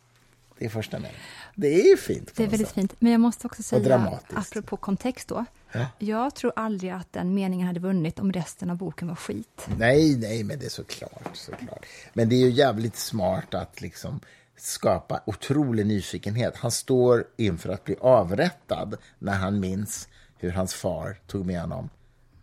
Det 0.61 0.65
är 0.65 0.69
första 0.69 0.97
meningen. 0.97 1.21
Det 1.55 1.81
är 1.81 1.89
ju 1.89 1.97
fint. 1.97 2.31
Det 2.35 2.43
är 2.43 2.47
väldigt 2.47 2.67
sätt. 2.67 2.75
fint. 2.75 2.95
Men 2.99 3.11
jag 3.11 3.21
måste 3.21 3.47
också 3.47 3.63
säga, 3.63 4.19
apropå 4.33 4.77
kontext 4.77 5.27
då. 5.27 5.45
Ja. 5.71 5.85
Jag 5.99 6.35
tror 6.35 6.53
aldrig 6.55 6.91
att 6.91 7.13
den 7.13 7.33
meningen 7.33 7.67
hade 7.67 7.79
vunnit 7.79 8.19
om 8.19 8.33
resten 8.33 8.69
av 8.69 8.77
boken 8.77 9.07
var 9.07 9.15
skit. 9.15 9.67
Nej, 9.77 10.17
nej, 10.17 10.43
men 10.43 10.59
det 10.59 10.65
är 10.65 10.69
såklart, 10.69 11.29
såklart. 11.33 11.85
Men 12.13 12.29
det 12.29 12.35
är 12.35 12.39
ju 12.39 12.49
jävligt 12.49 12.95
smart 12.95 13.53
att 13.53 13.81
liksom 13.81 14.19
skapa 14.57 15.21
otrolig 15.25 15.85
nyfikenhet. 15.85 16.57
Han 16.57 16.71
står 16.71 17.25
inför 17.37 17.69
att 17.69 17.83
bli 17.83 17.95
avrättad 18.01 18.97
när 19.19 19.33
han 19.33 19.59
minns 19.59 20.07
hur 20.37 20.51
hans 20.51 20.73
far 20.73 21.19
tog 21.27 21.45
med 21.45 21.61
honom 21.61 21.89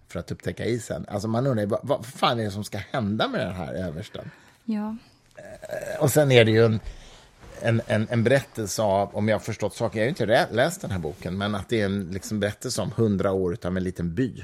för 0.08 0.20
att 0.20 0.30
upptäcka 0.32 0.64
isen. 0.64 1.06
Alltså 1.08 1.28
man 1.28 1.46
undrar 1.46 1.66
vad, 1.66 1.80
vad 1.82 2.06
fan 2.06 2.40
är 2.40 2.44
det 2.44 2.50
som 2.50 2.64
ska 2.64 2.78
hända 2.78 3.28
med 3.28 3.40
den 3.40 3.54
här 3.54 3.74
översten? 3.74 4.30
Ja, 4.64 4.96
Och 6.00 6.10
sen 6.10 6.32
är 6.32 6.44
det 6.44 6.50
ju 6.50 6.64
en, 6.64 6.80
en, 7.62 7.80
en, 7.86 8.06
en 8.10 8.24
berättelse 8.24 8.82
av, 8.82 9.16
om 9.16 9.28
jag 9.28 9.34
har 9.34 9.40
förstått 9.40 9.74
saken, 9.74 9.98
jag 9.98 10.02
har 10.02 10.06
ju 10.06 10.26
inte 10.26 10.54
läst 10.54 10.80
den 10.80 10.90
här 10.90 10.98
boken, 10.98 11.38
men 11.38 11.54
att 11.54 11.68
det 11.68 11.80
är 11.80 11.86
en 11.86 12.10
liksom 12.10 12.40
berättelse 12.40 12.82
om 12.82 12.92
hundra 12.96 13.32
år 13.32 13.56
av 13.64 13.76
en 13.76 13.84
liten 13.84 14.14
by. 14.14 14.42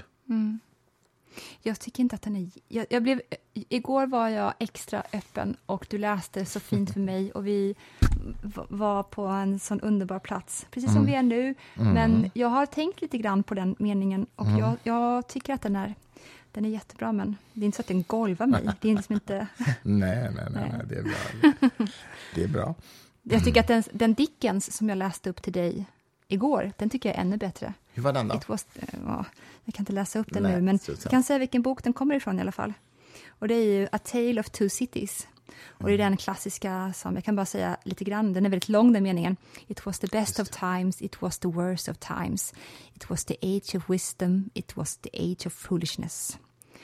jag 1.62 1.80
tycker 1.80 2.00
inte 2.00 2.14
att 2.14 2.22
den 2.22 2.36
är... 2.36 2.50
Jag, 2.68 2.86
jag 2.90 3.02
blev, 3.02 3.20
igår 3.54 4.06
var 4.06 4.28
jag 4.28 4.54
extra 4.58 5.02
öppen 5.12 5.56
och 5.66 5.86
du 5.90 5.98
läste 5.98 6.44
så 6.44 6.60
fint 6.60 6.92
för 6.92 7.00
mig 7.00 7.32
och 7.32 7.46
vi 7.46 7.74
var 8.68 9.02
på 9.02 9.26
en 9.26 9.58
sån 9.58 9.80
underbar 9.80 10.18
plats, 10.18 10.66
precis 10.70 10.92
som 10.92 11.06
vi 11.06 11.14
är 11.14 11.22
nu. 11.22 11.54
Men 11.74 12.30
jag 12.34 12.48
har 12.48 12.66
tänkt 12.66 13.00
lite 13.00 13.18
grann 13.18 13.42
på 13.42 13.54
den 13.54 13.76
meningen 13.78 14.26
och 14.36 14.46
jag, 14.60 14.76
jag 14.82 15.28
tycker 15.28 15.54
att 15.54 15.62
den 15.62 15.76
är, 15.76 15.94
den 16.52 16.64
är 16.64 16.68
jättebra, 16.68 17.12
men 17.12 17.36
det 17.52 17.60
är 17.60 17.64
inte 17.64 17.76
så 17.76 17.82
att 17.82 17.88
den 17.88 18.02
golvar 18.02 18.46
mig. 18.46 18.68
Det 18.80 18.90
är 18.90 18.94
liksom 18.94 19.14
inte... 19.14 19.46
Nej, 19.82 20.30
nej, 20.34 20.46
nej, 20.50 20.72
nej 20.72 20.82
det 20.88 20.94
är 20.94 21.02
bra. 21.02 21.86
Det 22.34 22.44
är 22.44 22.48
bra. 22.48 22.74
Jag 23.26 23.44
tycker 23.44 23.60
att 23.60 23.66
den, 23.66 23.82
den 23.92 24.14
Dickens 24.14 24.76
som 24.76 24.88
jag 24.88 24.98
läste 24.98 25.30
upp 25.30 25.42
till 25.42 25.52
dig 25.52 25.86
igår, 26.28 26.72
den 26.76 26.90
tycker 26.90 27.08
jag 27.08 27.16
är 27.16 27.20
ännu 27.20 27.36
bättre. 27.36 27.74
Hur 27.92 28.02
var 28.02 28.12
den 28.12 28.28
då? 28.28 28.40
Was, 28.46 28.66
eh, 28.74 28.88
ja, 29.06 29.24
jag 29.64 29.74
kan 29.74 29.82
inte 29.82 29.92
läsa 29.92 30.18
upp 30.18 30.26
den 30.30 30.42
Nej, 30.42 30.52
nu, 30.52 30.60
men 30.60 30.78
jag 30.86 31.10
kan 31.10 31.22
säga 31.22 31.38
vilken 31.38 31.62
bok 31.62 31.84
den 31.84 31.92
kommer 31.92 32.14
ifrån 32.14 32.38
i 32.38 32.40
alla 32.40 32.52
fall. 32.52 32.72
Och 33.28 33.48
det 33.48 33.54
är 33.54 33.64
ju 33.64 33.88
A 33.92 33.98
Tale 33.98 34.40
of 34.40 34.50
Two 34.50 34.68
Cities. 34.68 35.26
Och 35.66 35.88
det 35.88 35.94
är 35.94 35.98
den 35.98 36.16
klassiska 36.16 36.92
som, 36.96 37.14
jag 37.14 37.24
kan 37.24 37.36
bara 37.36 37.46
säga 37.46 37.76
lite 37.84 38.04
grann, 38.04 38.32
den 38.32 38.46
är 38.46 38.50
väldigt 38.50 38.68
lång 38.68 38.92
den 38.92 39.02
meningen. 39.02 39.36
It 39.66 39.86
was 39.86 39.98
the 39.98 40.06
best 40.06 40.40
of 40.40 40.48
times, 40.48 41.02
it 41.02 41.22
was 41.22 41.38
the 41.38 41.48
worst 41.48 41.88
of 41.88 41.98
times. 41.98 42.54
It 42.94 43.10
was 43.10 43.24
the 43.24 43.36
age 43.42 43.74
of 43.74 43.90
wisdom, 43.90 44.50
it 44.54 44.76
was 44.76 44.96
the 44.96 45.10
age 45.12 45.46
of 45.46 45.52
foolishness. 45.52 46.38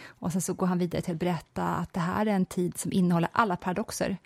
Och 0.04 0.32
sen 0.32 0.42
så 0.42 0.54
går 0.54 0.66
han 0.66 0.78
vidare 0.78 1.02
till 1.02 1.14
att 1.14 1.20
berätta 1.20 1.64
att 1.64 1.92
det 1.92 2.00
här 2.00 2.26
är 2.26 2.30
en 2.30 2.46
tid 2.46 2.78
som 2.78 2.92
innehåller 2.92 3.30
alla 3.32 3.56
paradoxer. 3.56 4.16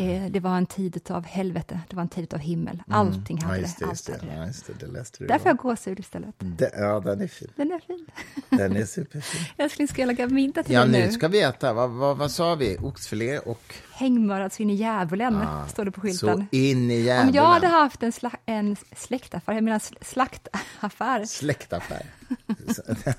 Eh, 0.00 0.30
det 0.30 0.40
var 0.40 0.56
en 0.56 0.66
tid 0.66 1.10
av 1.10 1.24
helvete, 1.26 1.80
det 1.90 1.96
var 1.96 2.02
en 2.02 2.08
tid 2.08 2.34
av 2.34 2.40
himmel. 2.40 2.82
Allting 2.88 3.38
Ja, 3.40 3.46
hade 3.46 3.60
just 3.60 3.78
det. 3.78 3.84
Allt 3.86 4.06
det. 4.06 4.12
hade 4.12 4.26
det. 4.26 4.52
Ja, 4.68 4.74
det, 4.80 4.86
läste 4.86 5.24
du. 5.24 5.32
Har 5.32 5.38
om. 5.38 5.42
jag 5.44 5.56
gåshud 5.56 6.00
istället. 6.00 6.34
Det, 6.38 6.70
ja, 6.78 7.00
den 7.00 7.20
är 7.20 7.26
fin. 7.26 7.48
Den 7.56 7.72
är 7.72 7.78
fin. 7.78 8.06
Den 8.58 8.76
är 8.76 8.84
superfin. 8.86 9.40
Älskling, 9.56 9.88
ska 9.88 10.02
jag 10.02 10.06
laga 10.06 10.26
middag 10.26 10.62
till 10.62 10.74
Ja, 10.74 10.80
dig 10.84 11.00
nu 11.00 11.06
nu? 11.06 11.12
ska 11.12 11.28
vi 11.28 11.42
äta. 11.42 11.72
Vad, 11.72 11.90
vad, 11.90 12.16
vad 12.18 12.30
sa 12.30 12.54
vi? 12.54 12.76
Oxfilé 12.80 13.38
och... 13.38 13.74
Hängmörad 13.92 14.52
så 14.52 14.62
in 14.62 14.70
i 14.70 14.74
djävulen, 14.74 15.46
står 15.68 15.84
det 15.84 15.90
på 15.90 16.00
Så 16.00 16.06
skylten. 16.06 16.46
in 16.50 16.90
i 16.90 17.00
djävulen. 17.00 17.28
Om 17.28 17.34
jag 17.34 17.44
hade 17.46 17.66
haft 17.66 18.02
en, 18.02 18.10
sla- 18.10 18.36
en 18.46 18.76
släktaffär, 18.96 19.52
jag 19.52 19.64
menar 19.64 19.78
sl- 19.78 20.04
slaktaffär, 20.04 21.24
Släktaffär. 21.24 22.02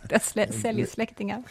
där 0.09 0.21
jag 0.35 0.53
säljer 0.53 0.85
släktingar. 0.85 1.43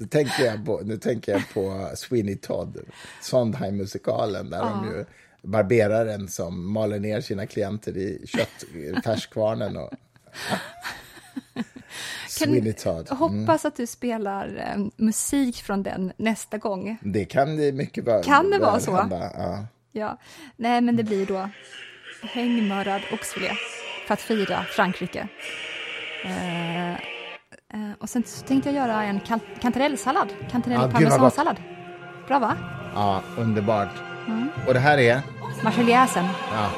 Nu 0.00 0.06
tänker 0.06 0.44
jag 0.44 0.66
på, 0.66 0.80
nu 0.84 0.96
tänker 0.96 1.32
jag 1.32 1.42
på 1.54 1.90
Sweeney 1.94 2.36
Todd, 2.36 2.78
Sondheim-musikalen, 3.22 4.50
där 4.50 4.60
de 4.60 4.84
ju 4.84 5.04
barberaren 5.42 6.28
som 6.28 6.72
maler 6.72 6.98
ner 6.98 7.20
sina 7.20 7.46
klienter 7.46 7.96
i 7.96 8.26
köttfärskvarnen. 8.26 9.76
Och, 9.76 9.88
Sweeney 12.28 12.72
Todd. 12.72 13.06
Jag 13.10 13.16
hoppas 13.16 13.64
att 13.64 13.76
du 13.76 13.86
spelar 13.86 14.56
eh, 14.56 14.86
musik 14.96 15.56
från 15.56 15.82
den 15.82 16.12
nästa 16.16 16.58
gång. 16.58 16.98
Det 17.02 17.24
kan 17.24 17.56
det 17.56 17.72
mycket 17.72 18.04
väl 18.04 18.24
Kan 18.24 18.50
det 18.50 18.58
vara 18.58 18.80
så? 18.80 19.08
Ja. 19.10 19.66
Ja. 19.92 20.18
Nej, 20.56 20.80
men 20.80 20.96
det 20.96 21.04
blir 21.04 21.26
då 21.26 21.48
hängmörad 22.22 23.02
oxfilé 23.12 23.50
för 24.06 24.14
att 24.14 24.20
fira 24.20 24.64
Frankrike. 24.64 25.28
Eh, 26.24 27.19
och 28.00 28.08
sen 28.08 28.22
så 28.26 28.46
tänkte 28.46 28.70
jag 28.70 28.76
göra 28.88 29.02
en 29.04 29.20
kan- 29.20 29.40
kantarellsallad, 29.60 30.28
kantarell 30.50 30.78
Ja, 30.78 30.84
och 30.86 30.92
gott. 30.92 31.00
parmesansallad. 31.00 31.56
Bra 32.28 32.38
va? 32.38 32.56
ja, 32.94 33.22
underbart. 33.38 33.88
Mm. 34.26 34.48
Och 34.66 34.74
det 34.74 34.80
här 34.80 34.98
är? 34.98 35.20
Marseljäsen. 35.64 36.24
Ja, 36.52 36.70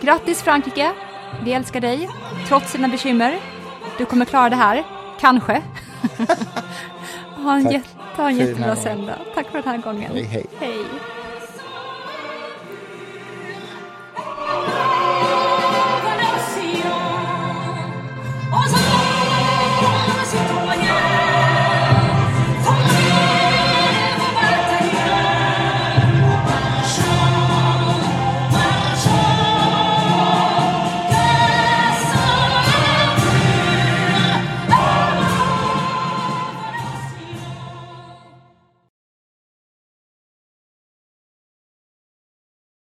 Grattis 0.00 0.42
Frankrike! 0.42 0.92
Vi 1.44 1.52
älskar 1.52 1.80
dig, 1.80 2.08
trots 2.48 2.72
dina 2.72 2.88
bekymmer. 2.88 3.38
Du 3.98 4.04
kommer 4.04 4.24
klara 4.24 4.48
det 4.50 4.56
här, 4.56 4.84
kanske. 5.20 5.52
ha 7.36 7.56
en, 7.56 7.64
Tack 7.64 7.72
jätte, 7.72 7.88
ha 8.16 8.28
en 8.28 8.36
jättebra 8.36 8.76
söndag. 8.76 9.16
Tack 9.34 9.46
för 9.50 9.62
den 9.62 9.68
här 9.70 9.78
gången. 9.78 10.10
Hej, 10.12 10.22
hej. 10.22 10.46
hej. 10.60 10.84